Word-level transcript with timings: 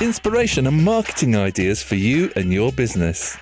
Inspiration 0.00 0.66
and 0.66 0.82
marketing 0.82 1.36
ideas 1.36 1.82
for 1.82 1.96
you 1.96 2.32
and 2.34 2.50
your 2.50 2.72
business. 2.72 3.36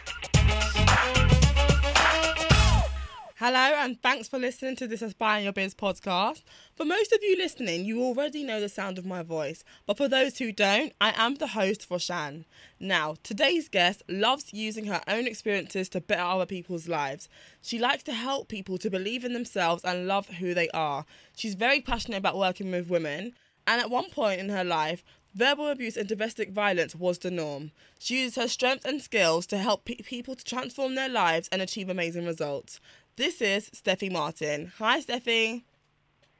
Hello, 3.52 3.74
and 3.78 4.00
thanks 4.00 4.28
for 4.28 4.38
listening 4.38 4.76
to 4.76 4.86
this 4.86 5.02
Inspire 5.02 5.42
Your 5.42 5.52
Biz 5.52 5.74
podcast. 5.74 6.44
For 6.76 6.84
most 6.84 7.10
of 7.10 7.18
you 7.20 7.36
listening, 7.36 7.84
you 7.84 8.00
already 8.00 8.44
know 8.44 8.60
the 8.60 8.68
sound 8.68 8.96
of 8.96 9.04
my 9.04 9.24
voice, 9.24 9.64
but 9.86 9.96
for 9.96 10.06
those 10.06 10.38
who 10.38 10.52
don't, 10.52 10.92
I 11.00 11.12
am 11.16 11.34
the 11.34 11.48
host 11.48 11.84
for 11.84 11.98
Shan. 11.98 12.44
Now, 12.78 13.16
today's 13.24 13.68
guest 13.68 14.04
loves 14.08 14.54
using 14.54 14.84
her 14.84 15.00
own 15.08 15.26
experiences 15.26 15.88
to 15.88 16.00
better 16.00 16.22
other 16.22 16.46
people's 16.46 16.86
lives. 16.86 17.28
She 17.60 17.80
likes 17.80 18.04
to 18.04 18.12
help 18.12 18.46
people 18.46 18.78
to 18.78 18.88
believe 18.88 19.24
in 19.24 19.32
themselves 19.32 19.82
and 19.82 20.06
love 20.06 20.28
who 20.28 20.54
they 20.54 20.68
are. 20.68 21.04
She's 21.34 21.54
very 21.56 21.80
passionate 21.80 22.18
about 22.18 22.38
working 22.38 22.70
with 22.70 22.88
women, 22.88 23.32
and 23.66 23.80
at 23.80 23.90
one 23.90 24.10
point 24.10 24.38
in 24.38 24.50
her 24.50 24.62
life, 24.62 25.02
Verbal 25.32 25.68
abuse 25.68 25.96
and 25.96 26.08
domestic 26.08 26.50
violence 26.50 26.96
was 26.96 27.18
the 27.18 27.30
norm. 27.30 27.70
She 28.00 28.22
used 28.22 28.34
her 28.34 28.48
strength 28.48 28.84
and 28.84 29.00
skills 29.00 29.46
to 29.46 29.58
help 29.58 29.84
pe- 29.84 29.94
people 29.94 30.34
to 30.34 30.42
transform 30.42 30.96
their 30.96 31.08
lives 31.08 31.48
and 31.52 31.62
achieve 31.62 31.88
amazing 31.88 32.26
results. 32.26 32.80
This 33.20 33.42
is 33.42 33.68
Steffie 33.68 34.10
Martin. 34.10 34.72
Hi, 34.78 34.98
Steffie. 35.02 35.64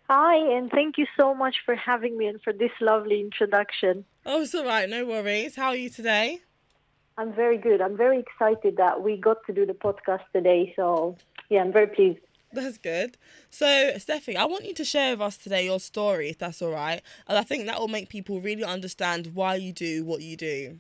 Hi, 0.09 0.57
and 0.57 0.71
thank 0.71 0.97
you 0.97 1.05
so 1.15 1.35
much 1.35 1.57
for 1.67 1.75
having 1.75 2.17
me 2.17 2.27
and 2.27 2.41
for 2.41 2.55
this 2.55 2.71
lovely 2.81 3.21
introduction. 3.21 4.07
Oh, 4.25 4.41
it's 4.41 4.55
all 4.55 4.65
right. 4.65 4.89
No 4.89 5.05
worries. 5.05 5.57
How 5.57 5.69
are 5.69 5.77
you 5.77 5.91
today? 5.91 6.39
I'm 7.19 7.35
very 7.35 7.59
good. 7.59 7.83
I'm 7.83 7.99
very 7.99 8.19
excited 8.19 8.79
that 8.79 9.03
we 9.03 9.19
got 9.19 9.45
to 9.47 9.53
do 9.53 9.67
the 9.67 9.75
podcast 9.75 10.23
today. 10.33 10.73
So, 10.75 11.19
yeah, 11.51 11.61
I'm 11.61 11.71
very 11.71 11.89
pleased. 11.89 12.21
That's 12.51 12.79
good. 12.79 13.19
So, 13.51 13.67
Steffie, 13.97 14.37
I 14.37 14.47
want 14.47 14.65
you 14.65 14.73
to 14.73 14.85
share 14.87 15.13
with 15.13 15.21
us 15.21 15.37
today 15.37 15.67
your 15.67 15.81
story, 15.81 16.31
if 16.31 16.39
that's 16.39 16.63
all 16.63 16.73
right. 16.73 17.03
And 17.29 17.37
I 17.37 17.43
think 17.43 17.67
that 17.67 17.79
will 17.79 17.89
make 17.89 18.09
people 18.09 18.41
really 18.41 18.65
understand 18.65 19.35
why 19.35 19.57
you 19.57 19.75
do 19.75 20.07
what 20.07 20.23
you 20.23 20.35
do. 20.35 20.79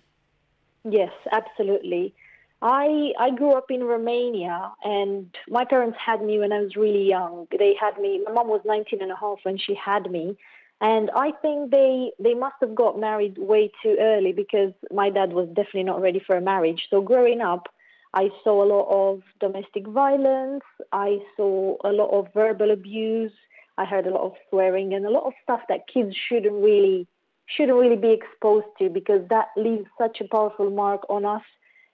Yes, 0.83 1.13
absolutely. 1.31 2.15
I 2.63 3.13
I 3.19 3.31
grew 3.31 3.53
up 3.53 3.71
in 3.71 3.85
Romania 3.85 4.73
and 4.85 5.35
my 5.49 5.65
parents 5.65 5.99
had 6.05 6.23
me 6.23 6.39
when 6.39 6.53
I 6.53 6.61
was 6.61 6.77
really 6.77 7.09
young. 7.09 7.47
They 7.59 7.75
had 7.81 7.99
me 7.99 8.23
my 8.25 8.33
mom 8.33 8.49
was 8.49 8.61
19 8.65 9.01
and 9.03 9.11
a 9.11 9.17
half 9.17 9.39
when 9.45 9.59
she 9.59 9.75
had 9.75 10.11
me. 10.11 10.37
And 10.81 11.11
I 11.15 11.33
think 11.43 11.71
they 11.71 12.13
they 12.19 12.35
must 12.35 12.57
have 12.61 12.75
got 12.75 12.99
married 12.99 13.39
way 13.39 13.71
too 13.83 13.97
early 13.99 14.33
because 14.33 14.73
my 14.91 15.11
dad 15.11 15.33
was 15.33 15.49
definitely 15.49 15.85
not 15.85 16.01
ready 16.01 16.21
for 16.27 16.37
a 16.37 16.41
marriage. 16.41 16.89
So 16.91 17.01
growing 17.01 17.41
up, 17.41 17.69
I 18.13 18.31
saw 18.43 18.63
a 18.63 18.67
lot 18.67 18.89
of 18.91 19.23
domestic 19.41 19.87
violence. 19.87 20.65
I 20.93 21.21
saw 21.37 21.77
a 21.85 21.93
lot 21.93 22.11
of 22.11 22.33
verbal 22.35 22.71
abuse. 22.71 23.33
I 23.79 23.85
heard 23.85 24.07
a 24.07 24.11
lot 24.11 24.25
of 24.25 24.35
swearing 24.51 24.93
and 24.93 25.07
a 25.07 25.11
lot 25.11 25.25
of 25.25 25.33
stuff 25.43 25.61
that 25.69 25.89
kids 25.93 26.15
shouldn't 26.15 26.63
really 26.63 27.07
shouldn't 27.47 27.79
really 27.79 27.97
be 27.97 28.13
exposed 28.13 28.67
to 28.79 28.89
because 28.89 29.27
that 29.29 29.49
leaves 29.57 29.87
such 29.99 30.21
a 30.21 30.29
powerful 30.29 30.71
mark 30.71 31.03
on 31.09 31.25
us. 31.25 31.43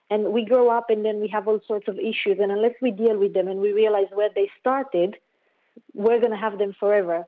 And 0.09 0.31
we 0.31 0.45
grow 0.45 0.69
up 0.69 0.89
and 0.89 1.03
then 1.03 1.19
we 1.19 1.27
have 1.29 1.47
all 1.47 1.59
sorts 1.67 1.87
of 1.87 1.99
issues. 1.99 2.39
And 2.39 2.51
unless 2.51 2.73
we 2.81 2.91
deal 2.91 3.17
with 3.17 3.33
them 3.33 3.47
and 3.47 3.59
we 3.59 3.73
realize 3.73 4.07
where 4.13 4.29
they 4.33 4.49
started, 4.59 5.15
we're 5.93 6.19
going 6.19 6.31
to 6.31 6.37
have 6.37 6.57
them 6.57 6.73
forever. 6.79 7.25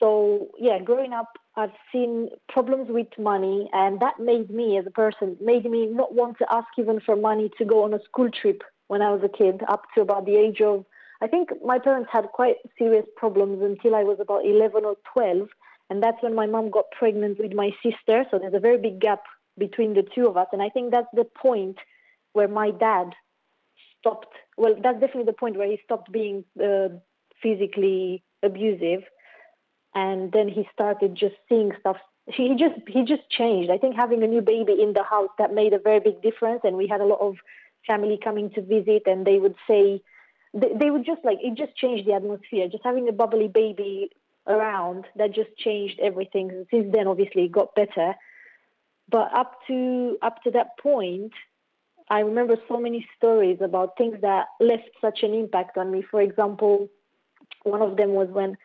So, 0.00 0.48
yeah, 0.58 0.78
growing 0.78 1.12
up, 1.12 1.38
I've 1.56 1.72
seen 1.90 2.28
problems 2.48 2.88
with 2.88 3.08
money, 3.18 3.68
and 3.72 3.98
that 3.98 4.20
made 4.20 4.48
me, 4.48 4.78
as 4.78 4.86
a 4.86 4.92
person, 4.92 5.36
made 5.40 5.68
me 5.68 5.86
not 5.86 6.14
want 6.14 6.38
to 6.38 6.46
ask 6.52 6.68
even 6.78 7.00
for 7.00 7.16
money 7.16 7.50
to 7.58 7.64
go 7.64 7.82
on 7.82 7.92
a 7.94 8.02
school 8.04 8.30
trip 8.30 8.62
when 8.86 9.02
I 9.02 9.10
was 9.10 9.22
a 9.24 9.28
kid, 9.28 9.62
up 9.68 9.82
to 9.94 10.00
about 10.02 10.24
the 10.24 10.36
age 10.36 10.60
of, 10.60 10.84
I 11.20 11.26
think 11.26 11.50
my 11.64 11.78
parents 11.78 12.10
had 12.12 12.26
quite 12.26 12.56
serious 12.78 13.04
problems 13.16 13.60
until 13.60 13.96
I 13.96 14.04
was 14.04 14.18
about 14.20 14.46
11 14.46 14.84
or 14.84 14.96
12. 15.12 15.48
And 15.90 16.02
that's 16.02 16.22
when 16.22 16.34
my 16.34 16.46
mom 16.46 16.70
got 16.70 16.84
pregnant 16.96 17.38
with 17.38 17.52
my 17.52 17.70
sister. 17.82 18.24
So 18.30 18.38
there's 18.38 18.54
a 18.54 18.60
very 18.60 18.78
big 18.78 19.00
gap 19.00 19.22
between 19.58 19.94
the 19.94 20.04
two 20.14 20.26
of 20.26 20.36
us. 20.36 20.46
And 20.52 20.62
I 20.62 20.68
think 20.68 20.92
that's 20.92 21.08
the 21.12 21.24
point 21.24 21.78
where 22.32 22.48
my 22.48 22.70
dad 22.70 23.14
stopped. 23.98 24.34
Well, 24.56 24.74
that's 24.82 25.00
definitely 25.00 25.24
the 25.24 25.32
point 25.32 25.56
where 25.56 25.68
he 25.68 25.80
stopped 25.84 26.10
being 26.12 26.44
uh, 26.62 26.88
physically 27.42 28.22
abusive. 28.42 29.02
And 29.94 30.32
then 30.32 30.48
he 30.48 30.68
started 30.72 31.14
just 31.14 31.34
seeing 31.48 31.72
stuff. 31.80 31.96
He 32.26 32.54
just 32.58 32.80
he 32.86 33.04
just 33.04 33.28
changed. 33.30 33.70
I 33.70 33.78
think 33.78 33.96
having 33.96 34.22
a 34.22 34.26
new 34.26 34.42
baby 34.42 34.76
in 34.80 34.92
the 34.92 35.02
house 35.02 35.30
that 35.38 35.54
made 35.54 35.72
a 35.72 35.78
very 35.78 36.00
big 36.00 36.22
difference. 36.22 36.60
And 36.62 36.76
we 36.76 36.86
had 36.86 37.00
a 37.00 37.06
lot 37.06 37.20
of 37.20 37.36
family 37.86 38.18
coming 38.22 38.50
to 38.50 38.60
visit 38.60 39.02
and 39.06 39.26
they 39.26 39.38
would 39.38 39.54
say 39.66 40.02
they, 40.52 40.72
they 40.78 40.90
would 40.90 41.06
just 41.06 41.24
like 41.24 41.38
it 41.40 41.54
just 41.54 41.74
changed 41.76 42.06
the 42.06 42.12
atmosphere. 42.12 42.68
Just 42.68 42.84
having 42.84 43.08
a 43.08 43.12
bubbly 43.12 43.48
baby 43.48 44.10
around 44.46 45.06
that 45.16 45.34
just 45.34 45.56
changed 45.56 45.98
everything. 46.00 46.66
Since 46.70 46.92
then 46.92 47.06
obviously 47.06 47.44
it 47.44 47.52
got 47.52 47.74
better. 47.74 48.14
But 49.10 49.32
up 49.34 49.58
to 49.68 50.18
up 50.20 50.42
to 50.42 50.50
that 50.50 50.78
point 50.78 51.32
i 52.10 52.20
remember 52.20 52.56
so 52.68 52.78
many 52.78 53.06
stories 53.16 53.58
about 53.60 53.96
things 53.96 54.16
that 54.20 54.46
left 54.60 54.90
such 55.00 55.22
an 55.22 55.34
impact 55.34 55.76
on 55.76 55.90
me. 55.90 56.02
For 56.02 56.20
example 56.20 56.88
one 57.62 57.82
of 57.82 57.96
them 57.96 58.10
was 58.10 58.28
when 58.28 58.56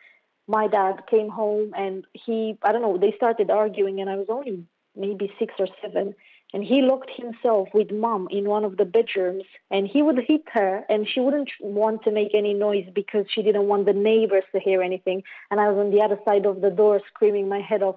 my 0.46 0.66
dad 0.68 1.02
came 1.10 1.28
home 1.28 1.72
and 1.76 2.06
he 2.12 2.58
i 2.62 2.72
don't 2.72 2.82
know 2.82 2.98
they 2.98 3.12
started 3.16 3.50
arguing 3.50 4.00
and 4.00 4.10
i 4.10 4.16
was 4.16 4.26
only 4.28 4.64
maybe 4.96 5.32
six 5.38 5.54
or 5.58 5.68
seven. 5.82 6.14
And 6.52 6.62
he 6.62 6.82
locked 6.82 7.10
himself 7.10 7.68
with 7.74 7.90
mom 7.90 8.28
in 8.30 8.48
one 8.48 8.64
of 8.64 8.76
the 8.76 8.84
bedrooms 8.84 9.42
and 9.72 9.88
he 9.88 10.02
would 10.02 10.18
hit 10.18 10.42
her 10.52 10.84
and 10.88 11.08
she 11.08 11.18
wouldn't 11.18 11.50
want 11.60 12.04
to 12.04 12.12
make 12.12 12.32
any 12.32 12.54
noise 12.54 12.86
because 12.94 13.26
she 13.28 13.42
didn't 13.42 13.66
want 13.66 13.86
the 13.86 13.92
neighbors 13.92 14.44
to 14.52 14.60
hear 14.60 14.80
anything. 14.80 15.24
And 15.50 15.60
i 15.60 15.68
was 15.68 15.78
on 15.84 15.90
the 15.90 16.00
other 16.00 16.18
side 16.24 16.46
of 16.46 16.60
the 16.60 16.70
door 16.70 17.00
screaming 17.08 17.48
my 17.48 17.60
head 17.60 17.82
off 17.82 17.96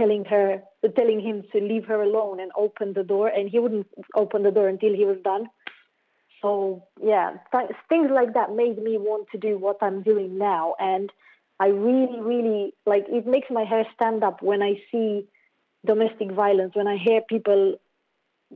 telling 0.00 0.24
her 0.24 0.46
telling 0.96 1.20
him 1.28 1.42
to 1.52 1.60
leave 1.70 1.86
her 1.92 2.00
alone 2.02 2.40
and 2.40 2.50
open 2.64 2.92
the 2.98 3.06
door 3.14 3.28
and 3.28 3.50
he 3.54 3.58
wouldn't 3.58 3.86
open 4.22 4.42
the 4.42 4.56
door 4.58 4.68
until 4.68 4.94
he 5.00 5.04
was 5.04 5.18
done 5.22 5.44
so 6.42 6.52
yeah 7.02 7.28
th- 7.52 7.70
things 7.88 8.10
like 8.18 8.32
that 8.34 8.54
made 8.62 8.78
me 8.88 8.96
want 9.08 9.26
to 9.32 9.38
do 9.38 9.58
what 9.58 9.76
i'm 9.82 10.02
doing 10.02 10.38
now 10.38 10.74
and 10.92 11.12
I 11.60 11.66
really, 11.66 12.20
really 12.20 12.74
like 12.86 13.04
it 13.08 13.26
makes 13.26 13.48
my 13.50 13.64
hair 13.64 13.86
stand 13.94 14.24
up 14.24 14.42
when 14.42 14.62
I 14.62 14.80
see 14.90 15.26
domestic 15.84 16.32
violence, 16.32 16.74
when 16.74 16.88
I 16.88 16.96
hear 16.96 17.20
people 17.28 17.74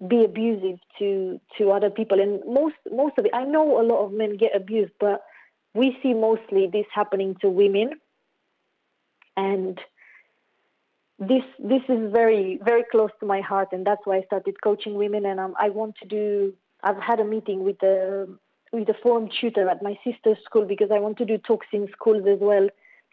be 0.09 0.25
abusive 0.25 0.79
to 0.99 1.39
to 1.59 1.71
other 1.71 1.91
people. 1.91 2.19
And 2.19 2.41
most 2.47 2.77
most 2.91 3.19
of 3.19 3.27
it, 3.27 3.33
I 3.35 3.45
know 3.45 3.79
a 3.79 3.85
lot 3.85 4.07
of 4.07 4.13
men 4.13 4.39
get 4.39 4.57
abused, 4.57 4.93
but 4.99 5.23
we 5.75 5.99
see 6.03 6.15
mostly 6.15 6.67
this 6.73 6.87
happening 6.93 7.37
to 7.43 7.51
women. 7.51 7.91
And 9.37 9.79
this 11.29 11.45
this 11.59 11.83
is 11.89 12.13
very 12.13 12.59
very 12.65 12.85
close 12.91 13.11
to 13.21 13.27
my 13.27 13.41
heart, 13.41 13.69
and 13.73 13.87
that's 13.87 14.03
why 14.05 14.19
I 14.19 14.23
started 14.23 14.61
coaching 14.63 14.95
women. 14.95 15.27
And 15.27 15.41
um, 15.41 15.55
I 15.59 15.71
want 15.71 15.97
to 16.03 16.09
do. 16.09 16.55
I've 16.83 16.99
had 16.99 17.21
a 17.21 17.25
meeting 17.25 17.65
with 17.65 17.79
the 17.81 18.39
with 18.73 18.89
a 18.89 18.95
form 19.03 19.29
tutor 19.41 19.69
at 19.69 19.83
my 19.83 19.99
sister's 20.05 20.39
school 20.45 20.67
because 20.67 20.91
I 20.93 20.99
want 20.99 21.17
to 21.19 21.25
do 21.25 21.39
talks 21.39 21.69
in 21.73 21.89
schools 21.93 22.25
as 22.29 22.39
well 22.41 22.69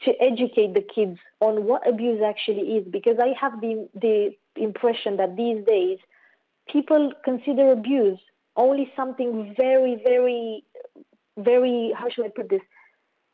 to 0.05 0.11
educate 0.19 0.73
the 0.73 0.81
kids 0.81 1.19
on 1.39 1.65
what 1.65 1.87
abuse 1.87 2.21
actually 2.25 2.77
is 2.77 2.87
because 2.89 3.17
I 3.21 3.33
have 3.39 3.61
the, 3.61 3.87
the 3.93 4.35
impression 4.55 5.17
that 5.17 5.37
these 5.37 5.63
days 5.65 5.99
people 6.71 7.11
consider 7.23 7.71
abuse 7.71 8.19
only 8.55 8.91
something 8.95 9.53
very, 9.57 10.01
very, 10.03 10.63
very, 11.37 11.93
how 11.95 12.09
should 12.09 12.25
I 12.25 12.29
put 12.29 12.49
this, 12.49 12.61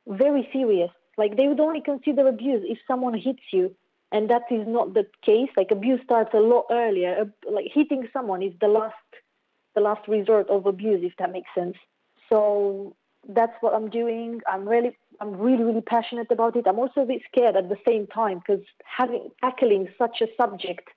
very 0.08 0.48
serious. 0.52 0.92
Like 1.18 1.38
they 1.38 1.48
would 1.48 1.60
only 1.60 1.82
consider 1.82 2.28
abuse 2.28 2.64
if 2.68 2.78
someone 2.88 3.14
hits 3.14 3.42
you. 3.52 3.76
And 4.12 4.30
that 4.30 4.44
is 4.50 4.66
not 4.68 4.94
the 4.94 5.06
case. 5.22 5.50
Like 5.58 5.72
abuse 5.72 6.00
starts 6.04 6.34
a 6.34 6.40
lot 6.40 6.66
earlier. 6.72 7.32
Like 7.50 7.66
hitting 7.74 8.08
someone 8.14 8.42
is 8.42 8.54
the 8.62 8.68
last, 8.68 8.96
the 9.76 9.82
last 9.82 10.08
resort 10.08 10.50
of 10.50 10.66
abuse, 10.66 11.02
if 11.04 11.14
that 11.18 11.32
makes 11.32 11.50
sense. 11.54 11.76
So 12.30 12.96
that's 13.28 13.54
what 13.62 13.74
I'm 13.74 13.90
doing. 13.90 14.42
I'm 14.48 14.68
really 14.68 14.96
I'm 15.20 15.36
really, 15.36 15.64
really 15.64 15.82
passionate 15.82 16.32
about 16.32 16.56
it. 16.56 16.68
I'm 16.68 16.80
also 16.80 17.02
a 17.02 17.06
bit 17.06 17.22
scared 17.32 17.56
at 17.56 17.70
the 17.70 17.78
same 17.88 18.08
time 18.08 18.40
because 18.40 18.64
having 18.86 19.30
tackling 19.42 19.88
such 19.98 20.22
a 20.22 20.28
subject 20.40 20.90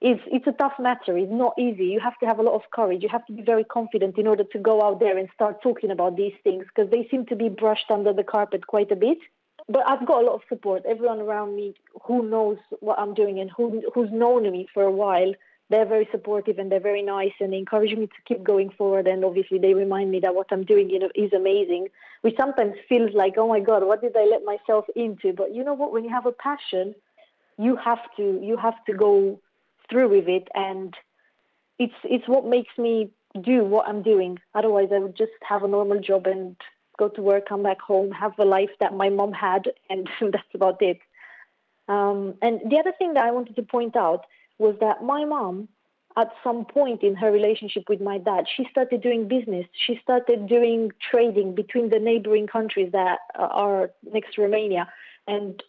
is 0.00 0.18
it's 0.26 0.46
a 0.46 0.52
tough 0.52 0.72
matter. 0.78 1.16
It's 1.16 1.30
not 1.30 1.54
easy. 1.58 1.84
You 1.84 2.00
have 2.00 2.18
to 2.20 2.26
have 2.26 2.38
a 2.38 2.42
lot 2.42 2.54
of 2.54 2.62
courage. 2.74 3.02
You 3.02 3.10
have 3.10 3.26
to 3.26 3.32
be 3.32 3.42
very 3.42 3.64
confident 3.64 4.16
in 4.16 4.26
order 4.26 4.44
to 4.44 4.58
go 4.58 4.82
out 4.82 4.98
there 4.98 5.18
and 5.18 5.28
start 5.34 5.62
talking 5.62 5.90
about 5.90 6.16
these 6.16 6.32
things 6.42 6.64
because 6.74 6.90
they 6.90 7.06
seem 7.10 7.26
to 7.26 7.36
be 7.36 7.48
brushed 7.50 7.90
under 7.90 8.12
the 8.12 8.24
carpet 8.24 8.66
quite 8.66 8.90
a 8.90 8.96
bit. 8.96 9.18
But 9.70 9.88
I've 9.88 10.06
got 10.06 10.22
a 10.22 10.26
lot 10.26 10.34
of 10.34 10.42
support. 10.48 10.82
Everyone 10.84 11.20
around 11.20 11.54
me 11.54 11.74
who 12.02 12.28
knows 12.28 12.58
what 12.80 12.98
I'm 12.98 13.14
doing 13.14 13.38
and 13.38 13.50
who 13.56 13.82
who's 13.94 14.10
known 14.10 14.50
me 14.50 14.66
for 14.74 14.82
a 14.82 14.90
while 14.90 15.32
they're 15.70 15.86
very 15.86 16.08
supportive 16.10 16.58
and 16.58 16.70
they're 16.70 16.80
very 16.80 17.00
nice 17.02 17.32
and 17.38 17.52
they 17.52 17.56
encourage 17.56 17.96
me 17.96 18.08
to 18.08 18.22
keep 18.26 18.42
going 18.42 18.70
forward. 18.70 19.06
And 19.06 19.24
obviously, 19.24 19.58
they 19.58 19.72
remind 19.72 20.10
me 20.10 20.18
that 20.20 20.34
what 20.34 20.48
I'm 20.50 20.64
doing, 20.64 20.90
you 20.90 20.98
know, 20.98 21.10
is 21.14 21.32
amazing. 21.32 21.88
Which 22.22 22.36
sometimes 22.36 22.74
feels 22.88 23.14
like, 23.14 23.34
oh 23.38 23.48
my 23.48 23.60
God, 23.60 23.84
what 23.84 24.02
did 24.02 24.16
I 24.16 24.24
let 24.24 24.44
myself 24.44 24.84
into? 24.96 25.32
But 25.32 25.54
you 25.54 25.64
know 25.64 25.74
what? 25.74 25.92
When 25.92 26.02
you 26.02 26.10
have 26.10 26.26
a 26.26 26.32
passion, 26.32 26.94
you 27.56 27.76
have 27.76 28.00
to 28.16 28.40
you 28.42 28.56
have 28.56 28.84
to 28.86 28.92
go 28.92 29.40
through 29.88 30.08
with 30.08 30.28
it, 30.28 30.48
and 30.54 30.92
it's 31.78 31.94
it's 32.02 32.28
what 32.28 32.44
makes 32.44 32.76
me 32.76 33.10
do 33.40 33.64
what 33.64 33.88
I'm 33.88 34.02
doing. 34.02 34.38
Otherwise, 34.54 34.88
I 34.92 34.98
would 34.98 35.16
just 35.16 35.32
have 35.48 35.62
a 35.62 35.68
normal 35.68 36.00
job 36.00 36.26
and 36.26 36.56
go 37.00 37.08
to 37.08 37.22
work, 37.22 37.48
come 37.48 37.62
back 37.70 37.80
home, 37.80 38.10
have 38.12 38.34
a 38.38 38.44
life 38.44 38.74
that 38.82 38.92
my 39.02 39.08
mom 39.08 39.32
had, 39.32 39.62
and 39.88 40.08
that's 40.34 40.54
about 40.54 40.80
it. 40.80 41.00
Um, 41.88 42.34
and 42.46 42.54
the 42.70 42.78
other 42.78 42.94
thing 42.98 43.14
that 43.14 43.24
I 43.24 43.32
wanted 43.32 43.56
to 43.56 43.62
point 43.76 43.96
out 43.96 44.22
was 44.58 44.76
that 44.80 45.02
my 45.02 45.24
mom, 45.24 45.68
at 46.16 46.28
some 46.44 46.64
point 46.64 47.02
in 47.02 47.14
her 47.22 47.30
relationship 47.32 47.84
with 47.88 48.00
my 48.10 48.18
dad, 48.18 48.44
she 48.54 48.64
started 48.70 49.00
doing 49.02 49.26
business. 49.36 49.66
She 49.86 49.98
started 50.02 50.48
doing 50.56 50.92
trading 51.10 51.54
between 51.54 51.88
the 51.90 51.98
neighboring 51.98 52.46
countries 52.46 52.90
that 52.92 53.18
are 53.34 53.90
next 54.16 54.34
to 54.34 54.42
Romania. 54.42 54.84
And 55.26 55.62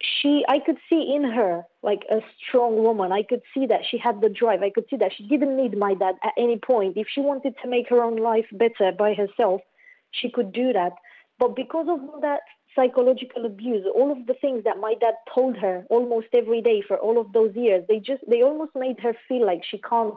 she, 0.00 0.44
I 0.48 0.58
could 0.64 0.78
see 0.88 1.02
in 1.16 1.24
her 1.24 1.64
like 1.82 2.02
a 2.10 2.18
strong 2.40 2.82
woman. 2.86 3.10
I 3.12 3.22
could 3.22 3.42
see 3.54 3.66
that 3.66 3.82
she 3.88 3.98
had 3.98 4.20
the 4.20 4.28
drive. 4.28 4.62
I 4.62 4.70
could 4.70 4.86
see 4.90 4.96
that 4.96 5.12
she 5.16 5.26
didn't 5.26 5.56
need 5.56 5.76
my 5.76 5.94
dad 5.94 6.16
at 6.22 6.34
any 6.36 6.58
point. 6.58 6.96
If 6.96 7.08
she 7.12 7.20
wanted 7.20 7.54
to 7.62 7.68
make 7.68 7.88
her 7.88 8.02
own 8.02 8.16
life 8.16 8.46
better 8.52 8.92
by 8.92 9.14
herself, 9.14 9.60
she 10.10 10.30
could 10.30 10.52
do 10.52 10.72
that. 10.72 10.92
But 11.38 11.54
because 11.54 11.86
of 11.88 12.00
all 12.02 12.20
that 12.20 12.40
psychological 12.74 13.46
abuse, 13.46 13.84
all 13.94 14.12
of 14.12 14.26
the 14.26 14.34
things 14.34 14.64
that 14.64 14.78
my 14.78 14.94
dad 15.00 15.14
told 15.34 15.56
her 15.56 15.84
almost 15.90 16.28
every 16.32 16.60
day 16.60 16.82
for 16.86 16.96
all 16.98 17.20
of 17.20 17.32
those 17.32 17.54
years, 17.54 17.84
they 17.88 17.98
just 17.98 18.22
they 18.28 18.42
almost 18.42 18.72
made 18.74 19.00
her 19.00 19.14
feel 19.28 19.46
like 19.46 19.62
she 19.64 19.78
can't 19.78 20.14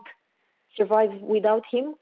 survive 0.75 1.11
without 1.21 1.63
him. 1.71 1.95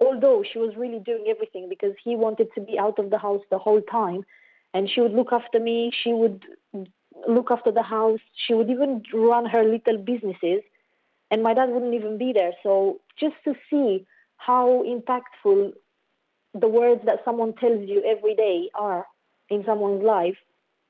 Although 0.00 0.42
she 0.50 0.58
was 0.58 0.76
really 0.76 0.98
doing 0.98 1.26
everything 1.28 1.68
because 1.68 1.94
he 2.02 2.16
wanted 2.16 2.48
to 2.54 2.60
be 2.60 2.78
out 2.78 2.98
of 2.98 3.10
the 3.10 3.18
house 3.18 3.42
the 3.50 3.58
whole 3.58 3.82
time 3.82 4.24
and 4.74 4.90
she 4.90 5.00
would 5.00 5.12
look 5.12 5.32
after 5.32 5.60
me, 5.60 5.92
she 6.02 6.12
would 6.12 6.44
look 7.28 7.50
after 7.50 7.70
the 7.70 7.82
house, 7.82 8.20
she 8.34 8.54
would 8.54 8.70
even 8.70 9.02
run 9.12 9.46
her 9.46 9.62
little 9.62 9.98
businesses 9.98 10.62
and 11.30 11.42
my 11.42 11.54
dad 11.54 11.70
wouldn't 11.70 11.94
even 11.94 12.18
be 12.18 12.32
there. 12.32 12.52
So 12.62 13.00
just 13.18 13.36
to 13.44 13.54
see 13.70 14.06
how 14.36 14.84
impactful 14.86 15.72
the 16.54 16.68
words 16.68 17.02
that 17.06 17.20
someone 17.24 17.54
tells 17.54 17.88
you 17.88 18.02
every 18.04 18.34
day 18.34 18.68
are 18.74 19.06
in 19.48 19.64
someone's 19.64 20.02
life, 20.02 20.36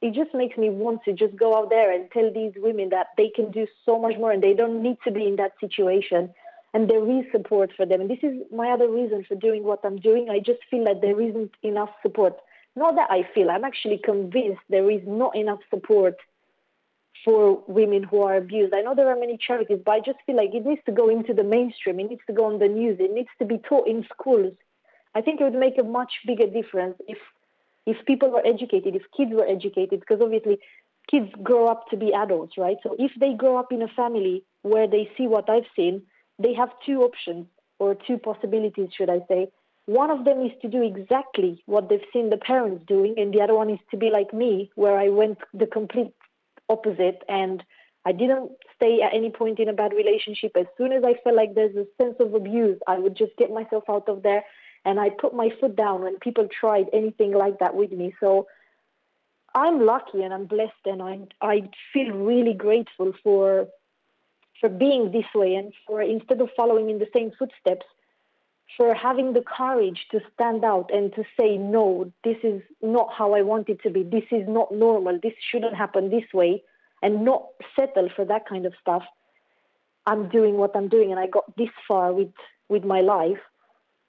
it 0.00 0.14
just 0.14 0.34
makes 0.34 0.58
me 0.58 0.68
want 0.68 1.04
to 1.04 1.12
just 1.12 1.36
go 1.36 1.56
out 1.56 1.70
there 1.70 1.92
and 1.92 2.10
tell 2.10 2.32
these 2.32 2.52
women 2.56 2.88
that 2.90 3.08
they 3.16 3.28
can 3.28 3.50
do 3.52 3.66
so 3.86 3.98
much 3.98 4.16
more 4.18 4.32
and 4.32 4.42
they 4.42 4.54
don't 4.54 4.82
need 4.82 4.96
to 5.04 5.12
be 5.12 5.26
in 5.26 5.36
that 5.36 5.52
situation. 5.60 6.34
And 6.74 6.88
there 6.88 7.08
is 7.08 7.24
support 7.30 7.70
for 7.76 7.86
them. 7.86 8.00
And 8.00 8.10
this 8.10 8.22
is 8.22 8.42
my 8.50 8.70
other 8.70 8.90
reason 8.90 9.24
for 9.28 9.36
doing 9.36 9.62
what 9.62 9.80
I'm 9.84 9.98
doing. 9.98 10.28
I 10.28 10.40
just 10.40 10.60
feel 10.70 10.84
that 10.86 11.02
there 11.02 11.20
isn't 11.20 11.52
enough 11.62 11.90
support. 12.02 12.34
Not 12.74 12.96
that 12.96 13.10
I 13.10 13.28
feel, 13.34 13.50
I'm 13.50 13.64
actually 13.64 13.98
convinced 13.98 14.62
there 14.70 14.90
is 14.90 15.02
not 15.06 15.36
enough 15.36 15.60
support 15.70 16.16
for 17.24 17.62
women 17.68 18.02
who 18.02 18.22
are 18.22 18.36
abused. 18.36 18.74
I 18.74 18.80
know 18.80 18.94
there 18.94 19.08
are 19.08 19.18
many 19.18 19.36
charities, 19.36 19.78
but 19.84 19.92
I 19.92 20.00
just 20.00 20.18
feel 20.26 20.36
like 20.36 20.54
it 20.54 20.64
needs 20.64 20.80
to 20.86 20.92
go 20.92 21.08
into 21.08 21.34
the 21.34 21.44
mainstream. 21.44 22.00
It 22.00 22.10
needs 22.10 22.22
to 22.26 22.32
go 22.32 22.46
on 22.46 22.58
the 22.58 22.68
news. 22.68 22.96
It 22.98 23.12
needs 23.12 23.28
to 23.38 23.44
be 23.44 23.58
taught 23.58 23.86
in 23.86 24.04
schools. 24.12 24.54
I 25.14 25.20
think 25.20 25.40
it 25.40 25.44
would 25.44 25.54
make 25.54 25.78
a 25.78 25.82
much 25.82 26.12
bigger 26.26 26.46
difference 26.46 26.96
if 27.06 27.18
if 27.84 27.96
people 28.06 28.30
were 28.30 28.46
educated, 28.46 28.94
if 28.94 29.02
kids 29.16 29.32
were 29.32 29.46
educated, 29.46 30.00
because 30.00 30.20
obviously 30.22 30.58
kids 31.10 31.28
grow 31.42 31.66
up 31.66 31.88
to 31.90 31.96
be 31.96 32.12
adults, 32.14 32.56
right? 32.56 32.76
So 32.82 32.94
if 32.98 33.10
they 33.18 33.34
grow 33.34 33.56
up 33.56 33.72
in 33.72 33.82
a 33.82 33.88
family 33.88 34.44
where 34.62 34.86
they 34.86 35.10
see 35.16 35.26
what 35.26 35.50
I've 35.50 35.66
seen, 35.74 36.02
they 36.38 36.54
have 36.54 36.70
two 36.86 37.02
options 37.02 37.46
or 37.80 37.96
two 38.06 38.18
possibilities, 38.18 38.90
should 38.96 39.10
I 39.10 39.20
say. 39.28 39.48
One 39.86 40.12
of 40.12 40.24
them 40.24 40.40
is 40.42 40.52
to 40.62 40.68
do 40.68 40.80
exactly 40.82 41.62
what 41.66 41.88
they've 41.88 42.00
seen 42.12 42.30
the 42.30 42.36
parents 42.36 42.84
doing, 42.86 43.14
and 43.16 43.34
the 43.34 43.40
other 43.40 43.56
one 43.56 43.68
is 43.68 43.80
to 43.90 43.96
be 43.96 44.10
like 44.10 44.32
me, 44.32 44.70
where 44.76 44.96
I 44.96 45.08
went 45.08 45.38
the 45.52 45.66
complete 45.66 46.12
opposite 46.68 47.22
and 47.28 47.64
I 48.04 48.12
didn't 48.12 48.52
stay 48.76 49.00
at 49.02 49.14
any 49.14 49.30
point 49.30 49.58
in 49.58 49.68
a 49.68 49.72
bad 49.72 49.92
relationship. 49.92 50.52
As 50.56 50.66
soon 50.76 50.92
as 50.92 51.02
I 51.04 51.14
felt 51.22 51.36
like 51.36 51.54
there's 51.54 51.76
a 51.76 51.86
sense 52.00 52.16
of 52.20 52.34
abuse, 52.34 52.78
I 52.86 52.98
would 52.98 53.16
just 53.16 53.36
get 53.36 53.50
myself 53.50 53.84
out 53.88 54.08
of 54.08 54.22
there 54.22 54.44
and 54.84 54.98
I 54.98 55.10
put 55.10 55.34
my 55.34 55.50
foot 55.60 55.76
down 55.76 56.02
when 56.02 56.18
people 56.18 56.48
tried 56.48 56.86
anything 56.92 57.32
like 57.32 57.58
that 57.60 57.74
with 57.74 57.92
me. 57.92 58.14
So 58.20 58.46
I'm 59.54 59.84
lucky 59.84 60.22
and 60.22 60.32
I'm 60.32 60.46
blessed, 60.46 60.84
and 60.86 61.02
I 61.02 61.20
I 61.40 61.68
feel 61.92 62.12
really 62.12 62.54
grateful 62.54 63.12
for 63.22 63.68
for 64.60 64.68
being 64.68 65.12
this 65.12 65.26
way 65.34 65.54
and 65.54 65.72
for 65.86 66.00
instead 66.02 66.40
of 66.40 66.48
following 66.56 66.88
in 66.90 66.98
the 66.98 67.08
same 67.14 67.32
footsteps, 67.38 67.86
for 68.76 68.94
having 68.94 69.32
the 69.32 69.42
courage 69.42 70.06
to 70.10 70.20
stand 70.34 70.64
out 70.64 70.90
and 70.92 71.12
to 71.14 71.24
say 71.38 71.58
no, 71.58 72.12
this 72.24 72.38
is 72.42 72.62
not 72.80 73.12
how 73.12 73.34
I 73.34 73.42
want 73.42 73.68
it 73.68 73.82
to 73.82 73.90
be. 73.90 74.02
This 74.02 74.24
is 74.30 74.48
not 74.48 74.72
normal. 74.72 75.18
This 75.22 75.34
shouldn't 75.50 75.76
happen 75.76 76.10
this 76.10 76.32
way, 76.32 76.62
and 77.02 77.24
not 77.24 77.46
settle 77.76 78.08
for 78.16 78.24
that 78.24 78.48
kind 78.48 78.66
of 78.66 78.74
stuff. 78.80 79.04
I'm 80.06 80.28
doing 80.28 80.56
what 80.56 80.74
I'm 80.74 80.88
doing, 80.88 81.10
and 81.12 81.20
I 81.20 81.26
got 81.26 81.56
this 81.56 81.70
far 81.86 82.12
with 82.12 82.32
with 82.68 82.84
my 82.84 83.00
life 83.00 83.38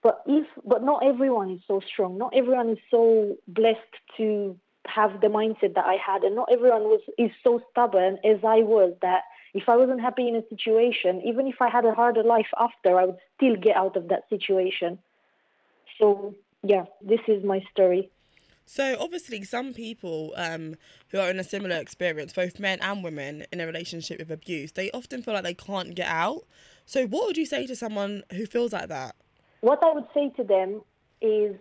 but 0.03 0.21
if 0.27 0.45
but 0.65 0.83
not 0.83 1.03
everyone 1.03 1.50
is 1.50 1.61
so 1.65 1.79
strong. 1.79 2.17
Not 2.17 2.33
everyone 2.35 2.69
is 2.69 2.77
so 2.91 3.38
blessed 3.47 3.79
to 4.17 4.59
have 4.85 5.21
the 5.21 5.27
mindset 5.27 5.75
that 5.75 5.85
I 5.85 5.95
had, 5.95 6.23
and 6.23 6.35
not 6.35 6.50
everyone 6.51 6.83
was 6.83 7.01
is 7.17 7.31
so 7.44 7.61
stubborn 7.71 8.19
as 8.25 8.39
I 8.44 8.57
was. 8.63 8.94
That 9.01 9.21
if 9.53 9.69
I 9.69 9.77
wasn't 9.77 10.01
happy 10.01 10.27
in 10.27 10.35
a 10.35 10.44
situation, 10.50 11.21
even 11.25 11.47
if 11.47 11.61
I 11.61 11.69
had 11.69 11.85
a 11.85 11.94
harder 11.94 12.23
life 12.23 12.51
after, 12.59 13.00
I 13.00 13.05
would 13.05 13.17
still 13.38 13.55
get 13.55 13.77
out 13.77 13.95
of 13.95 14.09
that 14.09 14.27
situation. 14.29 15.00
So 15.97 16.35
yeah, 16.63 16.85
this 17.01 17.21
is 17.27 17.44
my 17.44 17.63
story. 17.71 18.09
So 18.65 18.97
obviously, 19.00 19.44
some 19.44 19.73
people 19.73 20.33
um, 20.35 20.75
who 21.09 21.19
are 21.19 21.29
in 21.29 21.39
a 21.39 21.44
similar 21.44 21.77
experience, 21.77 22.33
both 22.33 22.59
men 22.59 22.79
and 22.81 23.03
women, 23.03 23.45
in 23.51 23.61
a 23.61 23.65
relationship 23.65 24.19
with 24.19 24.31
abuse, 24.31 24.73
they 24.73 24.91
often 24.91 25.21
feel 25.21 25.33
like 25.33 25.44
they 25.44 25.53
can't 25.53 25.95
get 25.95 26.07
out. 26.07 26.44
So, 26.85 27.05
what 27.05 27.27
would 27.27 27.38
you 27.38 27.45
say 27.45 27.67
to 27.67 27.75
someone 27.75 28.23
who 28.31 28.45
feels 28.45 28.73
like 28.73 28.89
that? 28.89 29.15
What 29.63 29.80
I 29.83 29.94
would 29.94 30.10
say 30.13 30.25
to 30.38 30.44
them 30.44 30.81
is 31.21 31.56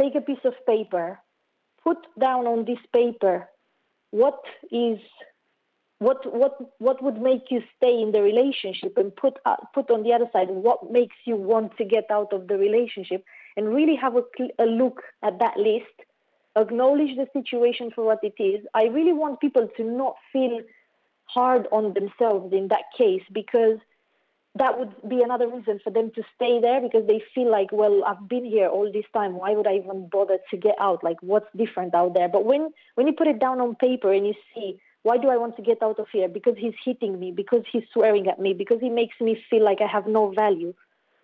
take 0.00 0.14
a 0.14 0.20
piece 0.20 0.44
of 0.44 0.54
paper, 0.66 1.18
put 1.82 1.98
down 2.18 2.46
on 2.46 2.64
this 2.64 2.78
paper 2.92 3.48
what 4.10 4.40
is 4.70 4.98
what 5.98 6.20
what 6.32 6.54
what 6.78 7.02
would 7.02 7.20
make 7.20 7.50
you 7.50 7.60
stay 7.76 8.00
in 8.00 8.12
the 8.12 8.22
relationship 8.22 8.96
and 8.96 9.14
put 9.14 9.34
uh, 9.44 9.56
put 9.74 9.90
on 9.90 10.02
the 10.04 10.12
other 10.12 10.28
side 10.32 10.48
what 10.48 10.90
makes 10.90 11.16
you 11.26 11.36
want 11.36 11.76
to 11.76 11.84
get 11.84 12.06
out 12.10 12.32
of 12.32 12.48
the 12.48 12.56
relationship 12.56 13.22
and 13.56 13.74
really 13.74 13.96
have 13.96 14.14
a, 14.16 14.22
a 14.58 14.64
look 14.64 15.02
at 15.22 15.38
that 15.40 15.58
list 15.58 15.96
acknowledge 16.56 17.16
the 17.16 17.26
situation 17.32 17.90
for 17.94 18.04
what 18.04 18.20
it 18.22 18.34
is. 18.42 18.64
I 18.74 18.84
really 18.84 19.12
want 19.12 19.40
people 19.40 19.68
to 19.76 19.84
not 19.84 20.16
feel 20.32 20.60
hard 21.24 21.68
on 21.70 21.94
themselves 21.94 22.52
in 22.52 22.68
that 22.68 22.84
case 22.96 23.22
because 23.32 23.78
that 24.58 24.78
would 24.78 24.94
be 25.08 25.22
another 25.22 25.48
reason 25.48 25.80
for 25.82 25.90
them 25.90 26.10
to 26.14 26.22
stay 26.34 26.60
there 26.60 26.80
because 26.80 27.06
they 27.06 27.22
feel 27.34 27.50
like, 27.50 27.70
well, 27.72 28.04
I've 28.04 28.28
been 28.28 28.44
here 28.44 28.68
all 28.68 28.90
this 28.92 29.04
time. 29.12 29.34
Why 29.34 29.52
would 29.52 29.66
I 29.66 29.76
even 29.76 30.08
bother 30.08 30.38
to 30.50 30.56
get 30.56 30.74
out? 30.80 31.02
Like, 31.02 31.16
what's 31.20 31.48
different 31.56 31.94
out 31.94 32.14
there? 32.14 32.28
But 32.28 32.44
when 32.44 32.72
when 32.94 33.06
you 33.06 33.12
put 33.12 33.28
it 33.28 33.38
down 33.38 33.60
on 33.60 33.76
paper 33.76 34.12
and 34.12 34.26
you 34.26 34.34
see, 34.54 34.80
why 35.02 35.18
do 35.18 35.28
I 35.28 35.36
want 35.36 35.56
to 35.56 35.62
get 35.62 35.82
out 35.82 35.98
of 35.98 36.06
here? 36.12 36.28
Because 36.28 36.56
he's 36.58 36.74
hitting 36.84 37.18
me, 37.18 37.30
because 37.30 37.64
he's 37.70 37.84
swearing 37.92 38.26
at 38.28 38.38
me, 38.38 38.52
because 38.52 38.80
he 38.80 38.90
makes 38.90 39.20
me 39.20 39.42
feel 39.48 39.64
like 39.64 39.80
I 39.80 39.86
have 39.86 40.06
no 40.06 40.32
value, 40.32 40.74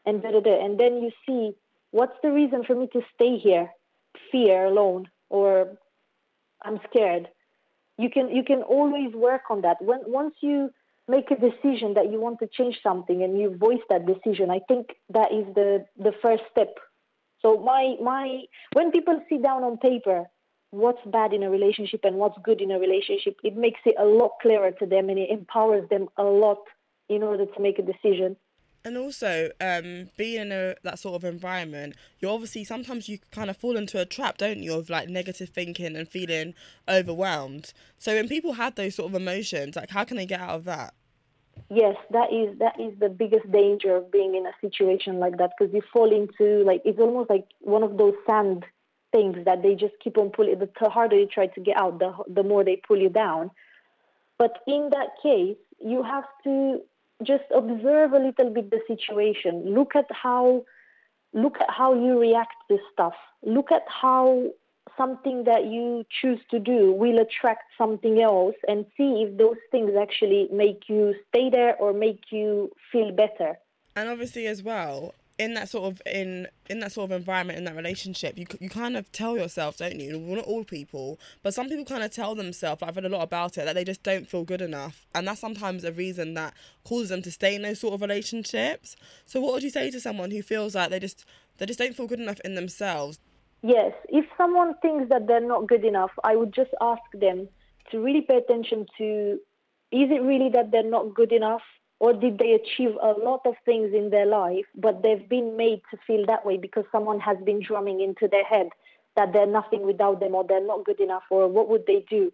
and 0.07 0.23
da 0.23 0.31
da 0.31 0.41
da. 0.41 0.65
And 0.65 0.79
then 0.79 1.03
you 1.03 1.11
see, 1.27 1.55
what's 1.91 2.17
the 2.23 2.31
reason 2.31 2.65
for 2.65 2.75
me 2.75 2.89
to 2.93 3.03
stay 3.15 3.39
here? 3.39 3.71
Fear 4.31 4.67
alone, 4.67 5.09
or 5.29 5.77
I'm 6.63 6.81
scared. 6.89 7.29
You 7.99 8.11
can 8.11 8.29
you 8.35 8.45
can 8.45 8.63
always 8.63 9.13
work 9.15 9.43
on 9.51 9.63
that. 9.63 9.83
When 9.83 10.01
once 10.07 10.35
you 10.41 10.71
make 11.09 11.31
a 11.31 11.37
decision 11.37 11.95
that 11.95 12.11
you 12.11 12.21
want 12.21 12.39
to 12.39 12.47
change 12.47 12.79
something 12.83 13.23
and 13.23 13.39
you 13.39 13.57
voice 13.57 13.85
that 13.91 14.07
decision 14.07 14.51
i 14.51 14.61
think 14.69 14.87
that 15.11 15.31
is 15.33 15.47
the 15.55 15.85
the 15.99 16.13
first 16.23 16.43
step. 16.51 16.75
So 17.43 17.59
my 17.59 17.97
my 18.03 18.43
when 18.73 18.91
people 18.91 19.21
sit 19.29 19.43
down 19.43 19.65
on 19.65 19.77
paper 19.77 20.25
what's 20.71 21.05
bad 21.07 21.33
in 21.33 21.43
a 21.43 21.51
relationship 21.51 22.01
and 22.05 22.17
what's 22.17 22.39
good 22.43 22.61
in 22.61 22.71
a 22.71 22.79
relationship 22.79 23.37
it 23.45 23.55
makes 23.57 23.81
it 23.85 23.95
a 23.99 24.05
lot 24.05 24.33
clearer 24.41 24.73
to 24.73 24.87
them 24.87 25.09
and 25.11 25.19
it 25.19 25.31
empowers 25.31 25.89
them 25.91 26.09
a 26.17 26.25
lot 26.25 26.63
in 27.09 27.23
order 27.23 27.47
to 27.47 27.61
make 27.61 27.79
a 27.79 27.83
decision 27.83 28.37
and 28.85 28.99
also 28.99 29.51
um, 29.61 30.11
being 30.17 30.43
in 30.43 30.53
a, 30.53 30.75
that 30.83 30.99
sort 30.99 31.15
of 31.15 31.25
environment 31.25 31.95
you 32.21 32.29
obviously 32.29 32.65
sometimes 32.65 33.09
you 33.09 33.19
kind 33.31 33.49
of 33.49 33.57
fall 33.57 33.77
into 33.77 34.01
a 34.01 34.05
trap 34.05 34.39
don't 34.39 34.59
you 34.59 34.75
of 34.75 34.91
like 34.91 35.09
negative 35.09 35.49
thinking 35.49 35.97
and 35.97 36.09
feeling 36.09 36.55
overwhelmed. 36.89 37.73
So 37.99 38.15
when 38.15 38.29
people 38.29 38.55
have 38.55 38.75
those 38.75 38.95
sort 38.95 39.11
of 39.11 39.15
emotions 39.15 39.77
like 39.77 39.91
how 39.91 40.05
can 40.05 40.17
they 40.17 40.27
get 40.27 40.41
out 40.41 40.51
of 40.51 40.65
that? 40.65 40.95
Yes 41.71 41.97
that 42.11 42.33
is 42.33 42.59
that 42.59 42.79
is 42.79 42.99
the 42.99 43.09
biggest 43.09 43.51
danger 43.51 43.97
of 43.97 44.13
being 44.13 44.35
in 44.35 44.47
a 44.47 44.53
situation 44.61 45.19
like 45.19 45.39
that 45.39 45.53
because 45.59 45.73
you 45.73 45.83
fall 45.93 46.13
into 46.15 46.65
like 46.65 46.83
it's 46.85 47.01
almost 47.01 47.31
like 47.31 47.47
one 47.61 47.83
of 47.83 47.97
those 47.97 48.15
sand 48.27 48.65
things 49.13 49.37
that 49.45 49.63
they 49.63 49.75
just 49.75 49.95
keep 50.03 50.19
on 50.19 50.31
pulling 50.31 50.59
the 50.59 50.91
harder 50.91 51.17
you 51.17 51.27
try 51.27 51.47
to 51.47 51.61
get 51.61 51.77
out 51.77 51.99
the 51.99 52.13
the 52.29 52.43
more 52.43 52.65
they 52.65 52.81
pull 52.87 52.99
you 52.99 53.09
down. 53.09 53.51
But 54.39 54.59
in 54.67 54.91
that 54.93 55.11
case 55.23 55.57
you 55.81 56.03
have 56.03 56.25
to 56.45 56.81
just 57.23 57.45
observe 57.55 58.13
a 58.13 58.19
little 58.19 58.51
bit 58.51 58.71
the 58.71 58.81
situation. 58.87 59.75
Look 59.75 59.95
at 59.97 60.07
how 60.11 60.65
look 61.33 61.61
at 61.61 61.71
how 61.71 61.95
you 61.95 62.19
react 62.19 62.55
to 62.69 62.79
stuff. 62.93 63.15
Look 63.43 63.73
at 63.73 63.83
how 63.89 64.51
something 64.97 65.45
that 65.45 65.67
you 65.67 66.05
choose 66.21 66.41
to 66.51 66.59
do 66.59 66.93
will 66.93 67.19
attract 67.19 67.65
something 67.77 68.21
else 68.21 68.55
and 68.69 68.87
see 68.97 69.25
if 69.27 69.37
those 69.37 69.57
things 69.71 69.93
actually 70.01 70.49
make 70.53 70.85
you 70.89 71.15
stay 71.29 71.51
there 71.51 71.75
or 71.77 71.93
make 71.93 72.21
you 72.31 72.71
feel 72.93 73.11
better. 73.11 73.59
And 73.97 74.09
obviously 74.09 74.47
as 74.47 74.63
well, 74.63 75.15
in 75.39 75.55
that 75.55 75.69
sort 75.69 75.93
of 75.93 76.01
in 76.07 76.47
in 76.71 76.79
that 76.79 76.93
sort 76.93 77.11
of 77.11 77.17
environment 77.17 77.59
in 77.59 77.65
that 77.65 77.75
relationship 77.75 78.39
you 78.39 78.47
you 78.61 78.71
kind 78.71 78.97
of 78.97 79.11
tell 79.11 79.37
yourself 79.37 79.77
don't 79.77 79.99
you? 79.99 80.19
Well, 80.19 80.37
not 80.37 80.45
all 80.45 80.65
people 80.65 81.19
but 81.43 81.53
some 81.53 81.69
people 81.69 81.85
kind 81.85 82.05
of 82.05 82.13
tell 82.13 82.35
themselves 82.35 82.83
i've 82.83 82.95
read 82.95 83.05
a 83.05 83.09
lot 83.09 83.23
about 83.23 83.59
it 83.59 83.65
that 83.65 83.75
they 83.75 83.85
just 83.85 84.03
don't 84.03 84.29
feel 84.29 84.45
good 84.45 84.63
enough 84.63 85.07
and 85.15 85.27
that's 85.27 85.41
sometimes 85.41 85.83
a 85.83 85.93
reason 85.93 86.35
that 86.35 86.55
causes 86.85 87.09
them 87.09 87.23
to 87.23 87.33
stay 87.33 87.57
in 87.57 87.63
those 87.63 87.81
sort 87.81 87.95
of 87.95 88.01
relationships. 88.01 88.97
So 89.25 89.41
what 89.41 89.55
would 89.55 89.63
you 89.63 89.71
say 89.71 89.91
to 89.91 90.01
someone 90.01 90.31
who 90.31 90.43
feels 90.43 90.75
like 90.75 90.91
they 90.91 91.01
just 91.01 91.25
they 91.59 91.67
just 91.67 91.79
don't 91.79 91.97
feel 91.97 92.07
good 92.07 92.21
enough 92.21 92.41
in 92.45 92.55
themselves? 92.55 93.19
Yes 93.63 93.93
if 94.09 94.27
someone 94.37 94.75
thinks 94.83 95.09
that 95.09 95.27
they're 95.27 95.41
not 95.41 95.67
good 95.67 95.85
enough 95.85 96.11
i 96.23 96.37
would 96.37 96.53
just 96.53 96.71
ask 96.81 97.03
them 97.13 97.49
to 97.91 97.99
really 97.99 98.21
pay 98.21 98.37
attention 98.37 98.87
to 98.99 99.41
is 99.91 100.11
it 100.11 100.23
really 100.23 100.51
that 100.51 100.71
they're 100.71 100.83
not 100.89 101.15
good 101.15 101.33
enough 101.33 101.63
or 102.01 102.13
did 102.13 102.39
they 102.39 102.53
achieve 102.53 102.97
a 103.01 103.13
lot 103.13 103.41
of 103.47 103.55
things 103.65 103.95
in 103.95 104.11
their 104.11 104.27
life, 104.27 104.67
but 104.75 105.03
they've 105.03 105.29
been 105.29 105.57
made 105.57 105.81
to 105.91 105.99
feel 106.07 106.27
that 106.27 106.45
way 106.45 106.57
because 106.57 106.85
someone 106.91 107.21
has 107.21 107.37
been 107.45 107.63
drumming 107.63 108.01
into 108.01 108.29
their 108.29 108.45
head 108.45 108.69
that 109.17 109.33
they're 109.33 109.47
nothing 109.47 109.87
without 109.87 110.21
them 110.21 110.35
or 110.35 110.45
they're 110.45 110.67
not 110.67 110.85
good 110.85 111.01
enough 111.01 111.23
or 111.31 111.49
what 111.49 111.69
would 111.69 111.87
they 111.87 112.05
do? 112.11 112.33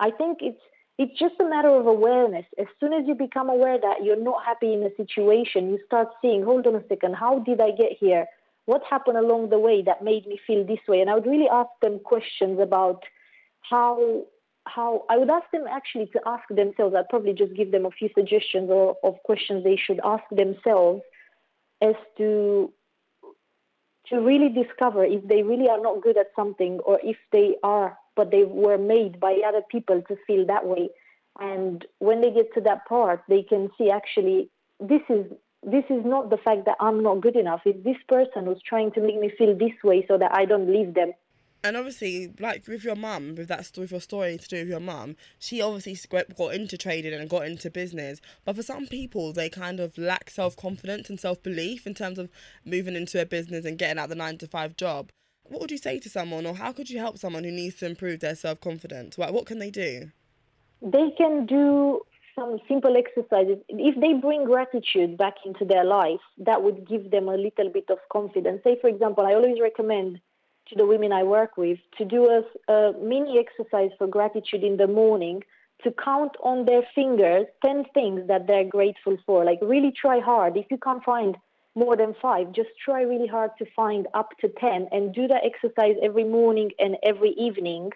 I 0.00 0.10
think 0.10 0.38
it's 0.40 0.60
it's 0.98 1.18
just 1.18 1.34
a 1.40 1.44
matter 1.44 1.68
of 1.68 1.86
awareness. 1.86 2.46
As 2.58 2.66
soon 2.80 2.94
as 2.94 3.06
you 3.06 3.14
become 3.14 3.50
aware 3.50 3.78
that 3.78 4.02
you're 4.02 4.22
not 4.22 4.42
happy 4.44 4.72
in 4.72 4.82
a 4.82 4.94
situation, 4.96 5.68
you 5.68 5.78
start 5.84 6.08
seeing, 6.22 6.42
hold 6.42 6.66
on 6.66 6.74
a 6.74 6.82
second, 6.88 7.16
how 7.16 7.38
did 7.40 7.60
I 7.60 7.70
get 7.70 7.92
here? 8.00 8.24
What 8.64 8.82
happened 8.88 9.18
along 9.18 9.50
the 9.50 9.58
way 9.58 9.82
that 9.82 10.02
made 10.02 10.26
me 10.26 10.40
feel 10.46 10.64
this 10.64 10.80
way? 10.88 11.02
And 11.02 11.10
I 11.10 11.14
would 11.14 11.26
really 11.26 11.50
ask 11.50 11.68
them 11.82 11.98
questions 11.98 12.58
about 12.60 13.02
how 13.60 14.24
how 14.66 15.04
I 15.08 15.16
would 15.16 15.30
ask 15.30 15.50
them 15.52 15.64
actually 15.70 16.06
to 16.06 16.20
ask 16.26 16.44
themselves. 16.50 16.94
I'd 16.94 17.08
probably 17.08 17.32
just 17.32 17.54
give 17.54 17.70
them 17.70 17.86
a 17.86 17.90
few 17.90 18.10
suggestions 18.14 18.68
or 18.70 18.96
of 19.02 19.14
questions 19.24 19.64
they 19.64 19.76
should 19.76 20.00
ask 20.04 20.24
themselves 20.30 21.02
as 21.80 21.94
to 22.18 22.72
to 24.08 24.20
really 24.20 24.48
discover 24.48 25.04
if 25.04 25.26
they 25.26 25.42
really 25.42 25.68
are 25.68 25.80
not 25.80 26.00
good 26.00 26.16
at 26.16 26.28
something 26.36 26.78
or 26.86 27.00
if 27.02 27.16
they 27.32 27.56
are, 27.64 27.98
but 28.14 28.30
they 28.30 28.44
were 28.44 28.78
made 28.78 29.18
by 29.18 29.40
other 29.46 29.62
people 29.68 30.00
to 30.06 30.16
feel 30.26 30.46
that 30.46 30.64
way. 30.64 30.88
And 31.40 31.84
when 31.98 32.20
they 32.20 32.30
get 32.30 32.54
to 32.54 32.60
that 32.62 32.86
part, 32.86 33.24
they 33.28 33.42
can 33.42 33.68
see 33.76 33.90
actually 33.90 34.48
this 34.80 35.02
is 35.08 35.26
this 35.62 35.84
is 35.90 36.04
not 36.04 36.30
the 36.30 36.36
fact 36.36 36.66
that 36.66 36.76
I'm 36.80 37.02
not 37.02 37.20
good 37.20 37.34
enough. 37.34 37.62
It's 37.64 37.82
this 37.82 37.96
person 38.08 38.46
who's 38.46 38.62
trying 38.62 38.92
to 38.92 39.00
make 39.00 39.18
me 39.18 39.32
feel 39.36 39.56
this 39.56 39.72
way 39.82 40.04
so 40.06 40.16
that 40.18 40.32
I 40.32 40.44
don't 40.44 40.72
leave 40.72 40.94
them 40.94 41.12
and 41.62 41.76
obviously, 41.76 42.32
like 42.38 42.66
with 42.68 42.84
your 42.84 42.96
mum, 42.96 43.34
with 43.34 43.48
that 43.48 43.70
with 43.76 43.90
your 43.90 44.00
story 44.00 44.38
to 44.38 44.48
do 44.48 44.58
with 44.58 44.68
your 44.68 44.80
mum, 44.80 45.16
she 45.38 45.60
obviously 45.60 45.98
got 46.08 46.54
into 46.54 46.78
trading 46.78 47.14
and 47.14 47.28
got 47.28 47.46
into 47.46 47.70
business. 47.70 48.20
But 48.44 48.56
for 48.56 48.62
some 48.62 48.86
people, 48.86 49.32
they 49.32 49.48
kind 49.48 49.80
of 49.80 49.98
lack 49.98 50.30
self 50.30 50.56
confidence 50.56 51.10
and 51.10 51.18
self 51.18 51.42
belief 51.42 51.86
in 51.86 51.94
terms 51.94 52.18
of 52.18 52.28
moving 52.64 52.94
into 52.94 53.20
a 53.20 53.26
business 53.26 53.64
and 53.64 53.78
getting 53.78 53.98
out 53.98 54.08
the 54.08 54.14
nine 54.14 54.38
to 54.38 54.46
five 54.46 54.76
job. 54.76 55.10
What 55.44 55.60
would 55.60 55.70
you 55.70 55.78
say 55.78 55.98
to 56.00 56.08
someone, 56.08 56.46
or 56.46 56.54
how 56.54 56.72
could 56.72 56.90
you 56.90 56.98
help 56.98 57.18
someone 57.18 57.44
who 57.44 57.52
needs 57.52 57.76
to 57.76 57.86
improve 57.86 58.20
their 58.20 58.36
self 58.36 58.60
confidence? 58.60 59.18
What 59.18 59.46
can 59.46 59.58
they 59.58 59.70
do? 59.70 60.12
They 60.82 61.10
can 61.16 61.46
do 61.46 62.02
some 62.38 62.58
simple 62.68 62.96
exercises. 62.96 63.58
If 63.68 63.98
they 64.00 64.12
bring 64.12 64.44
gratitude 64.44 65.16
back 65.16 65.34
into 65.44 65.64
their 65.64 65.84
life, 65.84 66.20
that 66.38 66.62
would 66.62 66.86
give 66.86 67.10
them 67.10 67.28
a 67.28 67.36
little 67.36 67.70
bit 67.72 67.86
of 67.88 67.98
confidence. 68.12 68.60
Say, 68.62 68.76
for 68.80 68.88
example, 68.88 69.24
I 69.24 69.34
always 69.34 69.58
recommend 69.60 70.20
to 70.68 70.74
the 70.76 70.86
women 70.86 71.12
I 71.12 71.22
work 71.22 71.56
with 71.56 71.78
to 71.98 72.04
do 72.04 72.28
a, 72.28 72.72
a 72.72 72.92
mini 73.00 73.38
exercise 73.38 73.90
for 73.98 74.06
gratitude 74.06 74.64
in 74.64 74.76
the 74.76 74.86
morning 74.86 75.42
to 75.84 75.92
count 75.92 76.32
on 76.42 76.64
their 76.64 76.82
fingers 76.94 77.46
10 77.64 77.84
things 77.92 78.28
that 78.28 78.46
they're 78.46 78.64
grateful 78.64 79.16
for. 79.26 79.44
Like, 79.44 79.58
really 79.62 79.92
try 79.92 80.20
hard. 80.20 80.56
If 80.56 80.66
you 80.70 80.78
can't 80.78 81.04
find 81.04 81.36
more 81.74 81.96
than 81.96 82.14
five, 82.20 82.52
just 82.52 82.70
try 82.82 83.02
really 83.02 83.26
hard 83.26 83.50
to 83.58 83.66
find 83.76 84.08
up 84.14 84.30
to 84.40 84.48
10 84.48 84.88
and 84.90 85.14
do 85.14 85.28
that 85.28 85.42
exercise 85.44 85.96
every 86.02 86.24
morning 86.24 86.70
and 86.78 86.96
every 87.02 87.30
evening. 87.30 87.92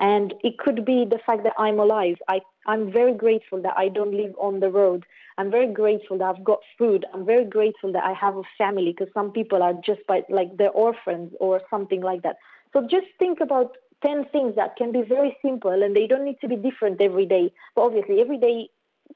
And 0.00 0.34
it 0.42 0.58
could 0.58 0.84
be 0.84 1.04
the 1.08 1.20
fact 1.24 1.44
that 1.44 1.54
I'm 1.58 1.78
alive. 1.78 2.16
I, 2.28 2.40
I'm 2.66 2.92
very 2.92 3.14
grateful 3.14 3.62
that 3.62 3.74
I 3.76 3.88
don't 3.88 4.12
live 4.12 4.34
on 4.40 4.60
the 4.60 4.70
road. 4.70 5.04
I'm 5.38 5.50
very 5.50 5.72
grateful 5.72 6.18
that 6.18 6.24
I've 6.24 6.44
got 6.44 6.60
food. 6.76 7.06
I'm 7.14 7.24
very 7.24 7.44
grateful 7.44 7.92
that 7.92 8.04
I 8.04 8.12
have 8.12 8.36
a 8.36 8.42
family 8.58 8.94
because 8.96 9.12
some 9.14 9.30
people 9.30 9.62
are 9.62 9.74
just 9.84 10.00
by 10.06 10.22
like 10.28 10.56
they're 10.56 10.70
orphans 10.70 11.32
or 11.40 11.60
something 11.70 12.00
like 12.00 12.22
that. 12.22 12.36
So 12.72 12.82
just 12.82 13.06
think 13.18 13.40
about 13.40 13.76
10 14.04 14.26
things 14.32 14.56
that 14.56 14.76
can 14.76 14.92
be 14.92 15.02
very 15.02 15.36
simple 15.42 15.82
and 15.82 15.94
they 15.94 16.06
don't 16.06 16.24
need 16.24 16.40
to 16.40 16.48
be 16.48 16.56
different 16.56 17.00
every 17.00 17.26
day. 17.26 17.52
But 17.74 17.82
obviously, 17.82 18.20
every 18.20 18.38
day 18.38 18.68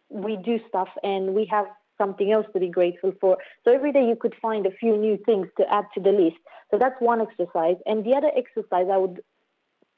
we 0.08 0.37
do 0.37 0.61
stuff 0.68 0.88
and 1.02 1.35
we 1.35 1.44
have 1.47 1.66
something 1.99 2.30
else 2.32 2.47
to 2.52 2.61
be 2.61 2.68
grateful 2.68 3.12
for. 3.20 3.37
So 3.64 3.75
every 3.75 3.92
day 3.92 4.06
you 4.06 4.16
could 4.16 4.35
find 4.40 4.66
a 4.66 4.70
few 4.70 4.97
new 4.97 5.18
things 5.26 5.49
to 5.58 5.73
add 5.73 5.87
to 5.94 6.00
the 6.00 6.11
list. 6.11 6.37
So 6.70 6.78
that's 6.78 6.94
one 7.00 7.20
exercise. 7.20 7.76
And 7.87 8.04
the 8.04 8.14
other 8.14 8.30
exercise 8.37 8.87
I 8.92 8.97
would 8.97 9.20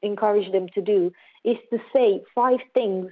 encourage 0.02 0.50
them 0.52 0.68
to 0.74 0.80
do 0.80 1.12
is 1.44 1.56
to 1.70 1.78
say 1.94 2.22
five 2.34 2.60
things, 2.74 3.10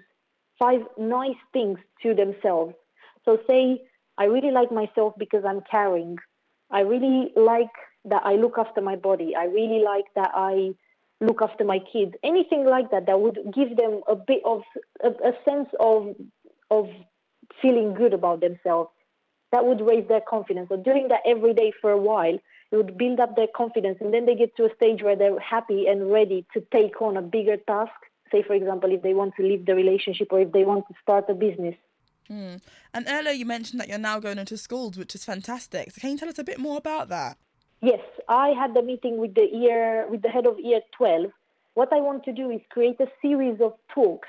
five 0.59 0.80
nice 0.99 1.37
things 1.52 1.78
to 2.02 2.14
themselves 2.14 2.75
so 3.28 3.38
say, 3.47 3.83
I 4.16 4.25
really 4.25 4.50
like 4.50 4.73
myself 4.73 5.12
because 5.18 5.45
I'm 5.47 5.61
caring. 5.71 6.16
I 6.71 6.80
really 6.80 7.30
like 7.37 7.68
that 8.07 8.23
I 8.25 8.37
look 8.37 8.57
after 8.57 8.80
my 8.80 8.97
body. 8.97 9.37
I 9.37 9.45
really 9.45 9.85
like 9.85 10.07
that 10.14 10.30
I 10.35 10.71
look 11.21 11.42
after 11.42 11.62
my 11.62 11.78
kids. 11.92 12.14
Anything 12.25 12.64
like 12.64 12.90
that 12.90 13.04
that 13.04 13.21
would 13.21 13.38
give 13.54 13.76
them 13.76 14.00
a 14.09 14.16
bit 14.16 14.40
of 14.47 14.62
a, 15.04 15.09
a 15.09 15.33
sense 15.45 15.68
of 15.78 16.14
of 16.71 16.88
feeling 17.61 17.92
good 17.92 18.14
about 18.14 18.40
themselves. 18.40 18.90
That 19.52 19.66
would 19.66 19.83
raise 19.83 20.09
their 20.09 20.23
confidence. 20.26 20.71
So 20.71 20.78
doing 20.78 21.09
that 21.09 21.21
every 21.26 21.52
day 21.52 21.73
for 21.83 21.90
a 21.90 21.99
while, 21.99 22.38
it 22.70 22.76
would 22.76 22.98
build 22.98 23.20
up 23.20 23.37
their 23.37 23.46
confidence, 23.54 23.98
and 24.00 24.12
then 24.12 24.26
they 24.26 24.34
get 24.34 24.56
to 24.56 24.64
a 24.64 24.75
stage 24.75 25.02
where 25.02 25.16
they're 25.16 25.38
happy 25.40 25.87
and 25.87 26.10
ready 26.10 26.46
to 26.54 26.60
take 26.72 27.00
on 27.00 27.16
a 27.16 27.22
bigger 27.22 27.56
task. 27.56 27.92
Say, 28.30 28.42
for 28.42 28.52
example, 28.52 28.92
if 28.92 29.02
they 29.02 29.14
want 29.14 29.34
to 29.37 29.42
leave 29.42 29.64
the 29.64 29.75
relationship 29.75 30.28
or 30.32 30.40
if 30.40 30.52
they 30.52 30.64
want 30.64 30.87
to 30.88 30.94
start 31.02 31.25
a 31.30 31.34
business 31.34 31.75
Mm. 32.30 32.60
And 32.92 33.06
earlier 33.08 33.32
you 33.32 33.46
mentioned 33.46 33.80
that 33.80 33.88
you're 33.88 33.98
now 33.98 34.20
going 34.20 34.38
into 34.38 34.56
schools, 34.56 34.96
which 34.96 35.14
is 35.14 35.25
fantastic. 35.25 35.90
So 35.92 36.00
can 36.00 36.10
you 36.10 36.18
tell 36.18 36.28
us 36.28 36.38
a 36.38 36.44
bit 36.44 36.58
more 36.58 36.76
about 36.76 37.08
that? 37.08 37.38
Yes, 37.80 38.00
I 38.28 38.48
had 38.48 38.75
the 38.75 38.82
meeting 38.82 39.18
with 39.18 39.34
the 39.34 39.48
year 39.52 40.06
with 40.08 40.22
the 40.22 40.28
head 40.28 40.46
of 40.46 40.58
year 40.58 40.80
12. 40.96 41.30
What 41.75 41.92
I 41.92 42.00
want 42.00 42.25
to 42.25 42.32
do 42.32 42.50
is 42.50 42.60
create 42.70 43.00
a 43.00 43.06
series 43.22 43.60
of 43.60 43.75
talks 43.94 44.28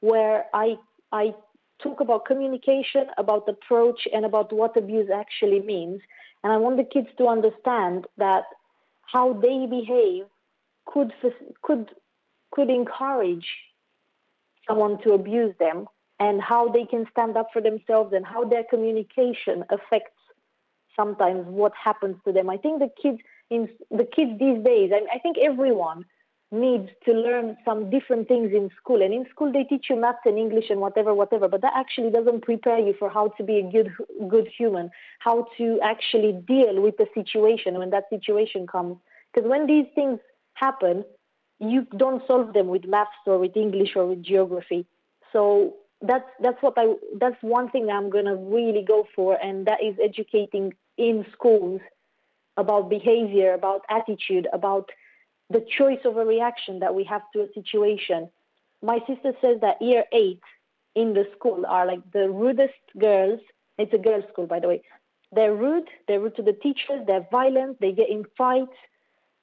where 0.00 0.46
I 0.54 0.76
I 1.12 1.34
talk 1.82 2.00
about 2.00 2.24
communication, 2.24 3.06
about 3.18 3.48
approach, 3.48 4.08
and 4.12 4.24
about 4.24 4.52
what 4.52 4.76
abuse 4.76 5.10
actually 5.14 5.60
means. 5.60 6.00
And 6.42 6.52
I 6.52 6.56
want 6.56 6.76
the 6.76 6.84
kids 6.84 7.08
to 7.18 7.26
understand 7.26 8.06
that 8.16 8.44
how 9.02 9.32
they 9.32 9.66
behave 9.66 10.24
could 10.86 11.12
could 11.62 11.90
could 12.50 12.70
encourage 12.70 13.46
someone 14.66 14.98
to 15.02 15.12
abuse 15.12 15.54
them 15.58 15.86
and 16.20 16.40
how 16.40 16.68
they 16.68 16.84
can 16.84 17.06
stand 17.10 17.36
up 17.36 17.48
for 17.52 17.62
themselves 17.62 18.12
and 18.12 18.24
how 18.24 18.44
their 18.44 18.64
communication 18.64 19.64
affects 19.70 20.18
sometimes 20.96 21.46
what 21.46 21.72
happens 21.82 22.16
to 22.24 22.32
them. 22.32 22.50
I 22.50 22.56
think 22.56 22.80
the 22.80 22.90
kids 23.00 23.18
in 23.50 23.68
the 23.90 24.04
kids 24.04 24.38
these 24.38 24.62
days, 24.64 24.90
and 24.94 25.06
I 25.12 25.18
think 25.18 25.38
everyone 25.38 26.04
needs 26.50 26.88
to 27.04 27.12
learn 27.12 27.56
some 27.64 27.90
different 27.90 28.26
things 28.26 28.52
in 28.54 28.70
school. 28.80 29.02
And 29.02 29.12
in 29.12 29.26
school 29.30 29.52
they 29.52 29.64
teach 29.64 29.86
you 29.90 29.96
maths 29.96 30.20
and 30.24 30.38
English 30.38 30.70
and 30.70 30.80
whatever, 30.80 31.14
whatever, 31.14 31.48
but 31.48 31.60
that 31.60 31.74
actually 31.76 32.10
doesn't 32.10 32.42
prepare 32.42 32.78
you 32.78 32.94
for 32.98 33.10
how 33.10 33.28
to 33.36 33.42
be 33.44 33.58
a 33.58 33.70
good 33.70 33.92
good 34.28 34.48
human, 34.48 34.90
how 35.18 35.46
to 35.58 35.78
actually 35.82 36.32
deal 36.46 36.80
with 36.80 36.96
the 36.96 37.06
situation 37.14 37.78
when 37.78 37.90
that 37.90 38.04
situation 38.08 38.66
comes. 38.66 38.96
Because 39.32 39.48
when 39.48 39.66
these 39.66 39.86
things 39.94 40.20
happen, 40.54 41.04
you 41.60 41.86
don't 41.96 42.26
solve 42.26 42.54
them 42.54 42.68
with 42.68 42.84
maths 42.86 43.10
or 43.26 43.38
with 43.38 43.56
English 43.56 43.90
or 43.96 44.06
with 44.06 44.22
geography. 44.22 44.86
So 45.32 45.74
that's 46.00 46.28
that's 46.40 46.62
what 46.62 46.74
I 46.76 46.94
that's 47.20 47.36
one 47.42 47.70
thing 47.70 47.90
I'm 47.90 48.08
gonna 48.08 48.36
really 48.36 48.84
go 48.86 49.06
for, 49.14 49.34
and 49.34 49.66
that 49.66 49.82
is 49.82 49.96
educating 50.02 50.74
in 50.96 51.26
schools 51.32 51.80
about 52.56 52.88
behavior, 52.88 53.52
about 53.52 53.82
attitude, 53.90 54.48
about 54.52 54.90
the 55.50 55.64
choice 55.78 56.00
of 56.04 56.16
a 56.16 56.24
reaction 56.24 56.80
that 56.80 56.94
we 56.94 57.04
have 57.04 57.22
to 57.32 57.42
a 57.42 57.52
situation. 57.54 58.28
My 58.82 58.98
sister 59.06 59.32
says 59.40 59.60
that 59.60 59.80
year 59.80 60.04
eight 60.12 60.42
in 60.94 61.14
the 61.14 61.26
school 61.36 61.64
are 61.66 61.86
like 61.86 62.00
the 62.12 62.28
rudest 62.30 62.74
girls. 62.98 63.40
It's 63.78 63.92
a 63.94 63.98
girls' 63.98 64.24
school, 64.32 64.46
by 64.46 64.60
the 64.60 64.68
way. 64.68 64.82
They're 65.32 65.54
rude. 65.54 65.88
They're 66.06 66.20
rude 66.20 66.36
to 66.36 66.42
the 66.42 66.52
teachers. 66.52 67.06
They're 67.06 67.26
violent. 67.30 67.80
They 67.80 67.92
get 67.92 68.08
in 68.08 68.24
fights 68.36 68.72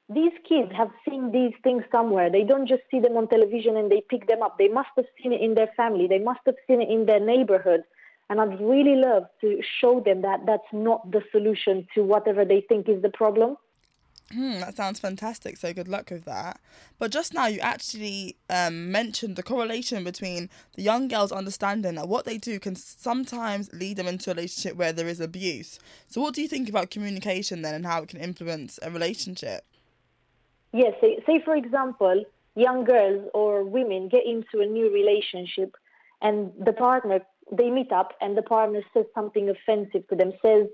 these 0.07 0.33
kids 0.47 0.71
have 0.75 0.91
seen 1.07 1.31
these 1.31 1.53
things 1.63 1.83
somewhere. 1.91 2.29
They 2.29 2.43
don't 2.43 2.67
just 2.67 2.83
see 2.91 2.99
them 2.99 3.17
on 3.17 3.27
television 3.27 3.75
and 3.75 3.91
they 3.91 4.03
pick 4.07 4.27
them 4.27 4.43
up. 4.43 4.57
They 4.57 4.67
must 4.67 4.89
have 4.97 5.05
seen 5.21 5.33
it 5.33 5.41
in 5.41 5.55
their 5.55 5.71
family. 5.75 6.07
They 6.07 6.19
must 6.19 6.41
have 6.45 6.55
seen 6.67 6.81
it 6.81 6.89
in 6.89 7.05
their 7.05 7.19
neighborhood. 7.19 7.83
And 8.29 8.39
I'd 8.39 8.59
really 8.61 8.95
love 8.95 9.25
to 9.41 9.61
show 9.79 9.99
them 9.99 10.21
that 10.21 10.45
that's 10.45 10.71
not 10.71 11.11
the 11.11 11.23
solution 11.31 11.87
to 11.95 12.03
whatever 12.03 12.45
they 12.45 12.61
think 12.61 12.87
is 12.87 13.01
the 13.01 13.09
problem. 13.09 13.55
Hmm, 14.31 14.59
that 14.59 14.75
sounds 14.75 14.99
fantastic. 14.99 15.57
So 15.57 15.71
good 15.71 15.87
luck 15.87 16.09
with 16.09 16.25
that. 16.25 16.59
But 16.97 17.11
just 17.11 17.33
now, 17.33 17.45
you 17.45 17.59
actually 17.59 18.37
um, 18.49 18.91
mentioned 18.91 19.35
the 19.35 19.43
correlation 19.43 20.03
between 20.03 20.49
the 20.75 20.81
young 20.81 21.07
girls 21.07 21.31
understanding 21.31 21.95
that 21.95 22.07
what 22.07 22.25
they 22.25 22.39
do 22.39 22.59
can 22.59 22.75
sometimes 22.75 23.71
lead 23.71 23.97
them 23.97 24.07
into 24.07 24.31
a 24.31 24.33
relationship 24.33 24.77
where 24.77 24.91
there 24.91 25.07
is 25.07 25.19
abuse. 25.19 25.79
So, 26.09 26.21
what 26.21 26.33
do 26.33 26.41
you 26.41 26.47
think 26.47 26.69
about 26.69 26.89
communication 26.89 27.61
then, 27.61 27.75
and 27.75 27.85
how 27.85 28.01
it 28.01 28.09
can 28.09 28.19
influence 28.19 28.79
a 28.81 28.89
relationship? 28.89 29.63
Yes. 30.73 30.95
say, 30.99 31.23
say 31.25 31.41
for 31.45 31.55
example, 31.55 32.25
young 32.55 32.83
girls 32.83 33.29
or 33.33 33.63
women 33.63 34.09
get 34.09 34.25
into 34.25 34.59
a 34.59 34.65
new 34.65 34.91
relationship, 34.91 35.75
and 36.21 36.51
the 36.59 36.73
partner 36.73 37.21
they 37.51 37.69
meet 37.69 37.91
up, 37.91 38.13
and 38.21 38.35
the 38.35 38.41
partner 38.41 38.81
says 38.91 39.05
something 39.13 39.49
offensive 39.49 40.07
to 40.07 40.15
them, 40.15 40.33
says 40.41 40.67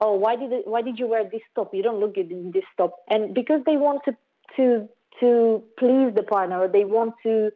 oh, 0.00 0.14
why 0.14 0.36
did 0.36 0.52
it, 0.52 0.66
why 0.66 0.82
did 0.82 0.98
you 0.98 1.06
wear 1.06 1.24
this 1.24 1.42
top? 1.54 1.74
You 1.74 1.82
don't 1.82 2.00
look 2.00 2.14
good 2.14 2.30
in 2.30 2.50
this 2.52 2.64
top. 2.76 2.94
And 3.08 3.34
because 3.34 3.62
they 3.64 3.76
want 3.76 4.02
to 4.04 4.16
to 4.56 4.88
to 5.20 5.62
please 5.78 6.14
the 6.14 6.22
partner, 6.22 6.60
or 6.60 6.68
they 6.68 6.84
want 6.84 7.14
to, 7.22 7.50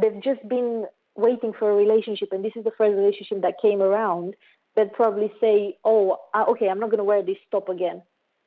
they've 0.00 0.20
just 0.22 0.46
been 0.48 0.84
waiting 1.16 1.52
for 1.56 1.70
a 1.70 1.74
relationship, 1.74 2.32
and 2.32 2.44
this 2.44 2.52
is 2.56 2.64
the 2.64 2.72
first 2.76 2.96
relationship 2.96 3.42
that 3.42 3.54
came 3.62 3.80
around. 3.80 4.34
They'd 4.74 4.92
probably 4.92 5.32
say, 5.40 5.76
oh, 5.84 6.18
uh, 6.34 6.44
okay, 6.48 6.68
I'm 6.68 6.80
not 6.80 6.90
going 6.90 6.98
to 6.98 7.04
wear 7.04 7.22
this 7.22 7.36
top 7.52 7.68
again. 7.68 8.02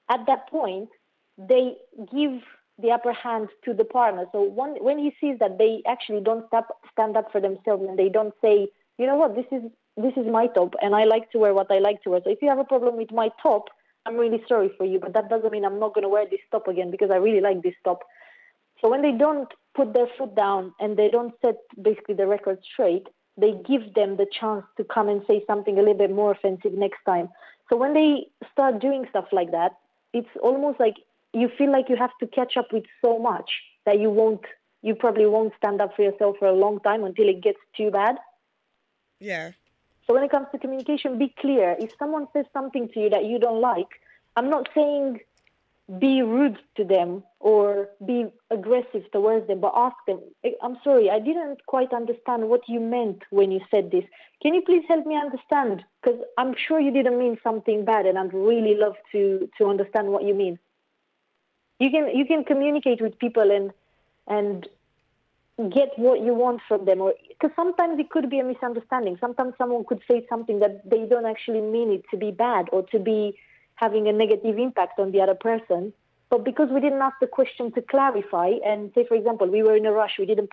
At 0.09 0.25
that 0.27 0.49
point, 0.49 0.89
they 1.37 1.75
give 2.11 2.41
the 2.79 2.91
upper 2.91 3.13
hand 3.13 3.47
to 3.65 3.73
the 3.73 3.85
partner. 3.85 4.25
So 4.31 4.41
one, 4.41 4.75
when 4.83 4.99
he 4.99 5.15
sees 5.19 5.39
that 5.39 5.57
they 5.57 5.81
actually 5.87 6.21
don't 6.21 6.45
stop, 6.47 6.67
stand 6.91 7.17
up 7.17 7.31
for 7.31 7.41
themselves 7.41 7.83
and 7.87 7.97
they 7.97 8.09
don't 8.09 8.33
say, 8.41 8.67
you 8.97 9.05
know 9.07 9.15
what, 9.15 9.35
this 9.35 9.45
is 9.51 9.63
this 9.97 10.13
is 10.15 10.25
my 10.31 10.47
top 10.47 10.75
and 10.81 10.95
I 10.95 11.05
like 11.05 11.31
to 11.31 11.39
wear 11.39 11.53
what 11.53 11.71
I 11.71 11.79
like 11.79 12.01
to 12.03 12.11
wear. 12.11 12.21
So 12.23 12.29
if 12.29 12.39
you 12.41 12.49
have 12.49 12.59
a 12.59 12.63
problem 12.63 12.95
with 12.97 13.11
my 13.11 13.29
top, 13.41 13.69
I'm 14.05 14.15
really 14.15 14.41
sorry 14.47 14.71
for 14.77 14.85
you, 14.85 14.99
but 14.99 15.13
that 15.13 15.29
doesn't 15.29 15.51
mean 15.51 15.65
I'm 15.65 15.79
not 15.79 15.93
going 15.93 16.03
to 16.03 16.09
wear 16.09 16.25
this 16.29 16.39
top 16.51 16.67
again 16.67 16.91
because 16.91 17.09
I 17.11 17.17
really 17.17 17.41
like 17.41 17.61
this 17.63 17.73
top. 17.83 18.03
So 18.81 18.89
when 18.89 19.01
they 19.01 19.11
don't 19.11 19.51
put 19.75 19.93
their 19.93 20.07
foot 20.17 20.35
down 20.35 20.73
and 20.79 20.95
they 20.95 21.09
don't 21.09 21.33
set 21.41 21.57
basically 21.81 22.15
the 22.15 22.27
record 22.27 22.59
straight, 22.71 23.07
they 23.37 23.53
give 23.67 23.93
them 23.95 24.17
the 24.17 24.27
chance 24.39 24.65
to 24.77 24.83
come 24.83 25.09
and 25.09 25.21
say 25.27 25.43
something 25.47 25.77
a 25.77 25.81
little 25.81 25.97
bit 25.97 26.11
more 26.11 26.31
offensive 26.31 26.73
next 26.73 26.99
time. 27.05 27.29
So 27.69 27.75
when 27.75 27.93
they 27.93 28.27
start 28.51 28.79
doing 28.79 29.05
stuff 29.09 29.25
like 29.31 29.51
that, 29.51 29.71
it's 30.13 30.29
almost 30.41 30.79
like 30.79 30.95
you 31.33 31.49
feel 31.57 31.71
like 31.71 31.89
you 31.89 31.97
have 31.97 32.17
to 32.19 32.27
catch 32.27 32.55
up 32.55 32.71
with 32.71 32.85
so 33.03 33.19
much 33.19 33.49
that 33.85 33.99
you 33.99 34.09
won't, 34.09 34.41
you 34.81 34.95
probably 34.95 35.25
won't 35.25 35.53
stand 35.57 35.81
up 35.81 35.95
for 35.95 36.03
yourself 36.03 36.37
for 36.39 36.47
a 36.47 36.53
long 36.53 36.79
time 36.79 37.03
until 37.03 37.27
it 37.27 37.43
gets 37.43 37.59
too 37.75 37.91
bad. 37.91 38.15
Yeah. 39.19 39.51
So 40.07 40.13
when 40.13 40.23
it 40.23 40.31
comes 40.31 40.47
to 40.53 40.57
communication, 40.57 41.19
be 41.19 41.33
clear. 41.39 41.75
If 41.77 41.91
someone 41.99 42.27
says 42.31 42.45
something 42.53 42.89
to 42.93 42.99
you 43.01 43.09
that 43.09 43.25
you 43.25 43.39
don't 43.39 43.61
like, 43.61 43.89
I'm 44.37 44.49
not 44.49 44.69
saying 44.73 45.19
be 45.99 46.21
rude 46.21 46.57
to 46.75 46.83
them 46.83 47.23
or 47.39 47.89
be 48.05 48.25
aggressive 48.51 49.09
towards 49.11 49.47
them, 49.47 49.61
but 49.61 49.71
ask 49.75 49.95
them, 50.05 50.19
I'm 50.61 50.77
sorry, 50.83 51.09
I 51.09 51.19
didn't 51.19 51.65
quite 51.65 51.93
understand 51.93 52.49
what 52.49 52.67
you 52.67 52.79
meant 52.79 53.23
when 53.29 53.51
you 53.51 53.61
said 53.71 53.91
this. 53.91 54.03
Can 54.41 54.53
you 54.53 54.61
please 54.61 54.83
help 54.87 55.05
me 55.05 55.15
understand? 55.15 55.83
Because 56.01 56.19
I'm 56.37 56.55
sure 56.55 56.79
you 56.79 56.91
didn't 56.91 57.17
mean 57.17 57.37
something 57.41 57.85
bad, 57.85 58.05
and 58.05 58.17
I'd 58.17 58.33
really 58.33 58.75
love 58.75 58.95
to, 59.13 59.49
to 59.57 59.67
understand 59.67 60.09
what 60.09 60.23
you 60.23 60.33
mean. 60.33 60.59
You 61.79 61.91
can 61.91 62.09
you 62.15 62.25
can 62.25 62.43
communicate 62.43 63.01
with 63.01 63.19
people 63.19 63.51
and 63.51 63.71
and 64.27 64.67
get 65.57 65.89
what 65.97 66.21
you 66.21 66.35
want 66.35 66.61
from 66.67 66.85
them 66.85 67.01
or 67.01 67.15
because 67.29 67.55
sometimes 67.55 67.99
it 67.99 68.09
could 68.11 68.29
be 68.29 68.39
a 68.39 68.43
misunderstanding. 68.43 69.17
Sometimes 69.19 69.53
someone 69.57 69.85
could 69.85 70.01
say 70.07 70.25
something 70.29 70.59
that 70.59 70.87
they 70.87 71.05
don't 71.07 71.25
actually 71.25 71.61
mean 71.61 71.91
it 71.91 72.03
to 72.11 72.17
be 72.17 72.31
bad 72.31 72.67
or 72.71 72.83
to 72.83 72.99
be 72.99 73.37
having 73.75 74.07
a 74.07 74.13
negative 74.13 74.57
impact 74.57 74.99
on 74.99 75.11
the 75.11 75.21
other 75.21 75.33
person. 75.33 75.93
But 76.29 76.43
because 76.43 76.69
we 76.69 76.79
didn't 76.79 77.01
ask 77.01 77.15
the 77.19 77.27
question 77.27 77.71
to 77.71 77.81
clarify 77.81 78.51
and 78.63 78.91
say 78.93 79.05
for 79.07 79.15
example 79.15 79.47
we 79.47 79.63
were 79.63 79.75
in 79.75 79.85
a 79.85 79.91
rush 79.91 80.15
we 80.19 80.27
didn't 80.27 80.51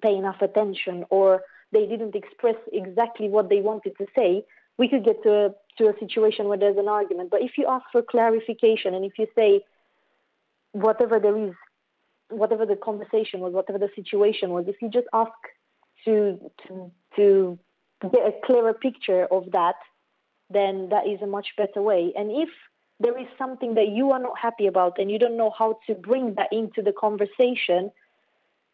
pay 0.00 0.14
enough 0.14 0.40
attention 0.40 1.04
or 1.10 1.42
they 1.72 1.86
didn't 1.86 2.14
express 2.14 2.56
exactly 2.72 3.28
what 3.28 3.50
they 3.50 3.60
wanted 3.60 3.98
to 3.98 4.06
say 4.16 4.44
we 4.78 4.88
could 4.88 5.04
get 5.04 5.22
to 5.24 5.30
a 5.30 5.54
to 5.76 5.88
a 5.88 5.98
situation 5.98 6.48
where 6.48 6.58
there's 6.58 6.78
an 6.78 6.88
argument. 6.88 7.30
But 7.30 7.42
if 7.42 7.58
you 7.58 7.66
ask 7.68 7.84
for 7.92 8.00
clarification 8.00 8.94
and 8.94 9.04
if 9.04 9.18
you 9.18 9.26
say 9.34 9.60
whatever 10.72 11.18
there 11.18 11.36
is 11.36 11.54
whatever 12.30 12.66
the 12.66 12.76
conversation 12.76 13.40
was, 13.40 13.52
whatever 13.52 13.78
the 13.78 13.90
situation 13.94 14.50
was, 14.50 14.64
if 14.68 14.76
you 14.80 14.88
just 14.90 15.06
ask 15.12 15.32
to 16.04 16.38
to 16.66 16.90
to 17.14 17.58
get 18.02 18.26
a 18.26 18.32
clearer 18.44 18.74
picture 18.74 19.26
of 19.30 19.50
that, 19.52 19.76
then 20.50 20.88
that 20.90 21.06
is 21.06 21.20
a 21.22 21.26
much 21.26 21.48
better 21.56 21.82
way. 21.82 22.12
And 22.16 22.30
if 22.30 22.48
there 23.00 23.18
is 23.18 23.26
something 23.36 23.74
that 23.74 23.88
you 23.88 24.10
are 24.12 24.18
not 24.18 24.38
happy 24.38 24.66
about 24.66 24.98
and 24.98 25.10
you 25.10 25.18
don't 25.18 25.36
know 25.36 25.52
how 25.56 25.78
to 25.86 25.94
bring 25.94 26.34
that 26.34 26.48
into 26.52 26.82
the 26.82 26.92
conversation, 26.92 27.90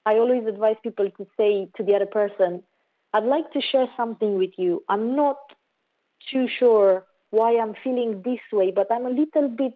I 0.06 0.14
always 0.14 0.46
advise 0.46 0.76
people 0.82 1.10
to 1.10 1.26
say 1.36 1.68
to 1.76 1.82
the 1.82 1.94
other 1.94 2.06
person, 2.06 2.62
I'd 3.12 3.24
like 3.24 3.52
to 3.52 3.60
share 3.60 3.86
something 3.96 4.38
with 4.38 4.52
you. 4.56 4.82
I'm 4.88 5.14
not 5.14 5.38
too 6.30 6.46
sure 6.58 7.04
why 7.30 7.58
I'm 7.58 7.74
feeling 7.82 8.22
this 8.24 8.40
way, 8.52 8.70
but 8.70 8.86
I'm 8.90 9.06
a 9.06 9.10
little 9.10 9.48
bit 9.48 9.74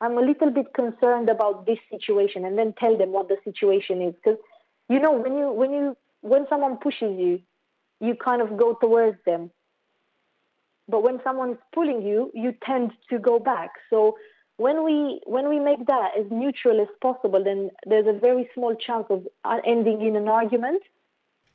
I'm 0.00 0.18
a 0.18 0.20
little 0.20 0.50
bit 0.50 0.74
concerned 0.74 1.28
about 1.28 1.66
this 1.66 1.78
situation 1.90 2.44
and 2.44 2.58
then 2.58 2.74
tell 2.78 2.96
them 2.96 3.12
what 3.12 3.28
the 3.28 3.36
situation 3.44 4.02
is. 4.02 4.14
Because 4.14 4.38
you 4.88 4.98
know 4.98 5.12
when 5.12 5.36
you 5.36 5.52
when 5.52 5.72
you 5.72 5.96
when 6.20 6.46
someone 6.48 6.76
pushes 6.78 7.18
you 7.18 7.40
you 8.00 8.14
kind 8.14 8.42
of 8.42 8.56
go 8.56 8.74
towards 8.74 9.18
them. 9.24 9.50
But 10.88 11.02
when 11.02 11.20
someone 11.24 11.52
is 11.52 11.58
pulling 11.72 12.02
you 12.02 12.30
you 12.34 12.54
tend 12.64 12.92
to 13.10 13.18
go 13.18 13.38
back. 13.38 13.70
So 13.88 14.18
when 14.56 14.84
we 14.84 15.20
when 15.26 15.48
we 15.48 15.58
make 15.58 15.86
that 15.86 16.10
as 16.18 16.26
neutral 16.30 16.80
as 16.80 16.88
possible 17.00 17.42
then 17.42 17.70
there's 17.86 18.06
a 18.06 18.18
very 18.18 18.48
small 18.54 18.74
chance 18.74 19.06
of 19.10 19.26
uh, 19.44 19.58
ending 19.66 20.02
in 20.02 20.16
an 20.16 20.28
argument. 20.28 20.82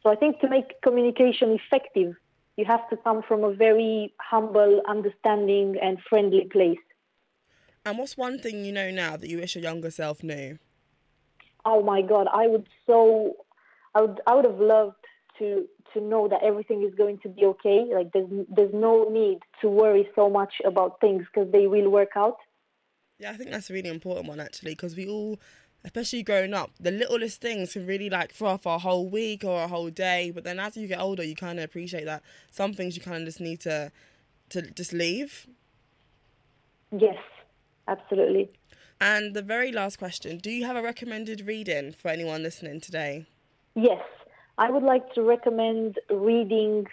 So 0.01 0.09
i 0.09 0.15
think 0.15 0.39
to 0.39 0.49
make 0.49 0.81
communication 0.81 1.59
effective 1.59 2.15
you 2.55 2.65
have 2.65 2.89
to 2.89 2.97
come 2.97 3.21
from 3.27 3.43
a 3.43 3.53
very 3.53 4.13
humble 4.19 4.81
understanding 4.87 5.75
and 5.81 5.97
friendly 6.09 6.47
place 6.51 6.85
and 7.85 7.97
what's 7.97 8.17
one 8.17 8.39
thing 8.39 8.65
you 8.65 8.71
know 8.71 8.91
now 8.91 9.17
that 9.17 9.29
you 9.29 9.37
wish 9.37 9.55
your 9.55 9.63
younger 9.63 9.91
self 9.91 10.23
knew? 10.23 10.59
Oh 11.65 11.83
my 11.83 12.01
God, 12.01 12.27
I 12.33 12.47
would 12.47 12.67
so, 12.87 13.37
I 13.93 14.01
would, 14.01 14.21
I 14.25 14.35
would 14.35 14.45
have 14.45 14.59
loved 14.59 14.95
to 15.39 15.67
to 15.93 16.01
know 16.01 16.27
that 16.27 16.43
everything 16.43 16.83
is 16.83 16.93
going 16.95 17.17
to 17.19 17.29
be 17.29 17.45
okay. 17.45 17.85
Like 17.93 18.11
there's 18.13 18.29
there's 18.49 18.73
no 18.73 19.09
need 19.09 19.39
to 19.61 19.69
worry 19.69 20.07
so 20.15 20.29
much 20.29 20.53
about 20.65 21.01
things 21.01 21.25
because 21.33 21.51
they 21.51 21.67
will 21.67 21.89
work 21.89 22.11
out. 22.15 22.37
Yeah, 23.17 23.31
I 23.31 23.37
think 23.37 23.51
that's 23.51 23.69
a 23.69 23.73
really 23.73 23.89
important 23.89 24.27
one 24.27 24.39
actually 24.39 24.71
because 24.71 24.95
we 24.95 25.07
all, 25.07 25.39
especially 25.83 26.23
growing 26.23 26.53
up, 26.53 26.71
the 26.79 26.91
littlest 26.91 27.41
things 27.41 27.73
can 27.73 27.85
really 27.85 28.09
like 28.09 28.31
throw 28.31 28.49
off 28.49 28.67
our 28.67 28.79
whole 28.79 29.09
week 29.09 29.43
or 29.43 29.63
a 29.63 29.67
whole 29.67 29.89
day. 29.89 30.31
But 30.31 30.43
then 30.43 30.59
as 30.59 30.77
you 30.77 30.87
get 30.87 30.99
older, 30.99 31.23
you 31.23 31.35
kind 31.35 31.59
of 31.59 31.65
appreciate 31.65 32.05
that 32.05 32.23
some 32.51 32.73
things 32.73 32.95
you 32.95 33.01
kind 33.01 33.17
of 33.17 33.25
just 33.25 33.41
need 33.41 33.59
to 33.61 33.91
to 34.49 34.61
just 34.71 34.93
leave. 34.93 35.47
Yes, 36.91 37.17
absolutely. 37.89 38.51
And 39.01 39.33
the 39.33 39.41
very 39.41 39.71
last 39.71 39.97
question 39.97 40.37
Do 40.37 40.51
you 40.51 40.65
have 40.65 40.75
a 40.75 40.81
recommended 40.81 41.47
reading 41.47 41.93
for 41.93 42.09
anyone 42.09 42.43
listening 42.43 42.81
today? 42.81 43.25
Yes, 43.75 44.03
I 44.57 44.69
would 44.69 44.83
like 44.83 45.13
to 45.13 45.21
recommend 45.21 45.99
reading 46.09 46.85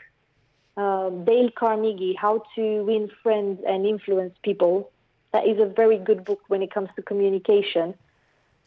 uh, 0.77 1.11
Dale 1.11 1.51
Carnegie, 1.59 2.15
How 2.15 2.43
to 2.55 2.85
Win 2.85 3.11
Friends 3.23 3.61
and 3.67 3.87
Influence 3.87 4.35
People. 4.43 4.91
That 5.33 5.47
is 5.47 5.59
a 5.59 5.67
very 5.67 5.99
good 5.99 6.25
book 6.25 6.41
when 6.49 6.63
it 6.63 6.73
comes 6.73 6.91
to 6.97 7.03
communication. 7.03 7.95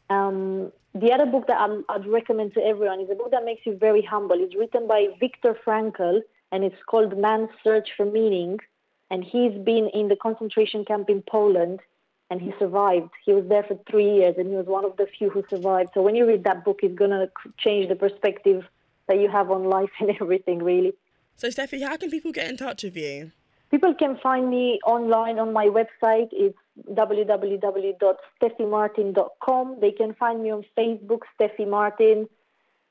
Um, 0.09 0.71
the 0.95 1.11
other 1.13 1.27
book 1.27 1.47
that 1.47 1.59
i 1.59 1.97
would 1.97 2.07
recommend 2.07 2.55
to 2.55 2.61
everyone 2.61 2.99
is 2.99 3.09
a 3.11 3.15
book 3.15 3.31
that 3.31 3.45
makes 3.45 3.65
you 3.65 3.77
very 3.77 4.01
humble. 4.01 4.37
It's 4.39 4.55
written 4.55 4.87
by 4.87 5.07
Viktor 5.19 5.55
Frankl 5.65 6.21
and 6.51 6.63
it's 6.63 6.81
called 6.87 7.17
Man's 7.17 7.49
Search 7.63 7.89
for 7.95 8.05
Meaning. 8.05 8.57
And 9.11 9.23
he's 9.23 9.53
been 9.63 9.89
in 9.93 10.07
the 10.07 10.15
concentration 10.15 10.83
camp 10.83 11.09
in 11.09 11.21
Poland 11.21 11.79
and 12.29 12.41
he 12.41 12.53
survived. 12.59 13.09
He 13.25 13.33
was 13.33 13.45
there 13.47 13.63
for 13.63 13.79
three 13.89 14.17
years, 14.17 14.35
and 14.37 14.49
he 14.49 14.55
was 14.55 14.67
one 14.67 14.85
of 14.85 14.95
the 14.97 15.07
few 15.07 15.29
who 15.29 15.43
survived. 15.49 15.91
So 15.93 16.01
when 16.01 16.15
you 16.15 16.27
read 16.27 16.43
that 16.43 16.63
book, 16.63 16.79
it's 16.83 16.97
going 16.97 17.11
to 17.11 17.29
change 17.57 17.89
the 17.89 17.95
perspective 17.95 18.63
that 19.07 19.19
you 19.19 19.29
have 19.29 19.51
on 19.51 19.65
life 19.65 19.89
and 19.99 20.11
everything, 20.21 20.63
really. 20.63 20.93
So, 21.35 21.47
Steffie, 21.47 21.85
how 21.85 21.97
can 21.97 22.09
people 22.09 22.31
get 22.31 22.49
in 22.49 22.57
touch 22.57 22.83
with 22.83 22.97
you? 22.97 23.31
People 23.71 23.93
can 23.93 24.17
find 24.17 24.49
me 24.49 24.79
online 24.85 25.37
on 25.39 25.53
my 25.53 25.67
website. 25.67 26.29
It's 26.31 26.57
www.steffimartin.com. 26.91 29.77
They 29.79 29.91
can 29.91 30.15
find 30.15 30.41
me 30.41 30.49
on 30.51 30.65
Facebook, 30.77 31.21
Steffie 31.39 31.67
Martin. 31.67 32.27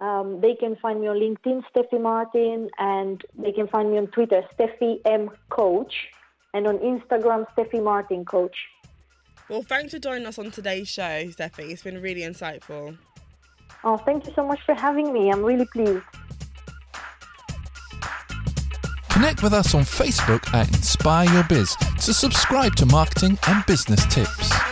Um, 0.01 0.40
they 0.40 0.55
can 0.55 0.77
find 0.77 1.01
me 1.01 1.09
on 1.09 1.16
LinkedIn, 1.16 1.64
Steffie 1.74 2.01
Martin, 2.01 2.70
and 2.79 3.20
they 3.37 3.51
can 3.51 3.66
find 3.66 3.90
me 3.90 3.98
on 3.98 4.07
Twitter, 4.07 4.44
Steffie 4.57 5.01
M 5.05 5.31
Coach, 5.51 6.07
and 6.55 6.68
on 6.68 6.79
Instagram, 6.79 7.44
Steffie 7.57 7.83
Martin 7.83 8.24
Coach. 8.24 8.57
Well, 9.48 9.62
thanks 9.62 9.94
for 9.94 9.98
joining 9.98 10.26
us 10.26 10.38
on 10.38 10.50
today's 10.50 10.88
show, 10.88 11.02
Steffie. 11.02 11.70
It's 11.70 11.82
been 11.82 12.02
really 12.02 12.20
insightful. 12.20 12.98
Oh, 13.82 13.96
thank 13.96 14.26
you 14.26 14.32
so 14.34 14.46
much 14.46 14.61
for 14.66 14.74
having 14.74 15.11
me. 15.12 15.30
I'm 15.30 15.42
really 15.42 15.64
pleased. 15.66 16.04
Connect 19.08 19.42
with 19.42 19.54
us 19.54 19.74
on 19.74 19.82
Facebook 19.82 20.52
at 20.52 20.68
Inspire 20.68 21.32
Your 21.32 21.44
Biz 21.44 21.74
to 22.04 22.12
subscribe 22.12 22.76
to 22.76 22.87
marketing 22.87 23.38
and 23.48 23.64
business 23.66 24.04
tips. 24.06 24.67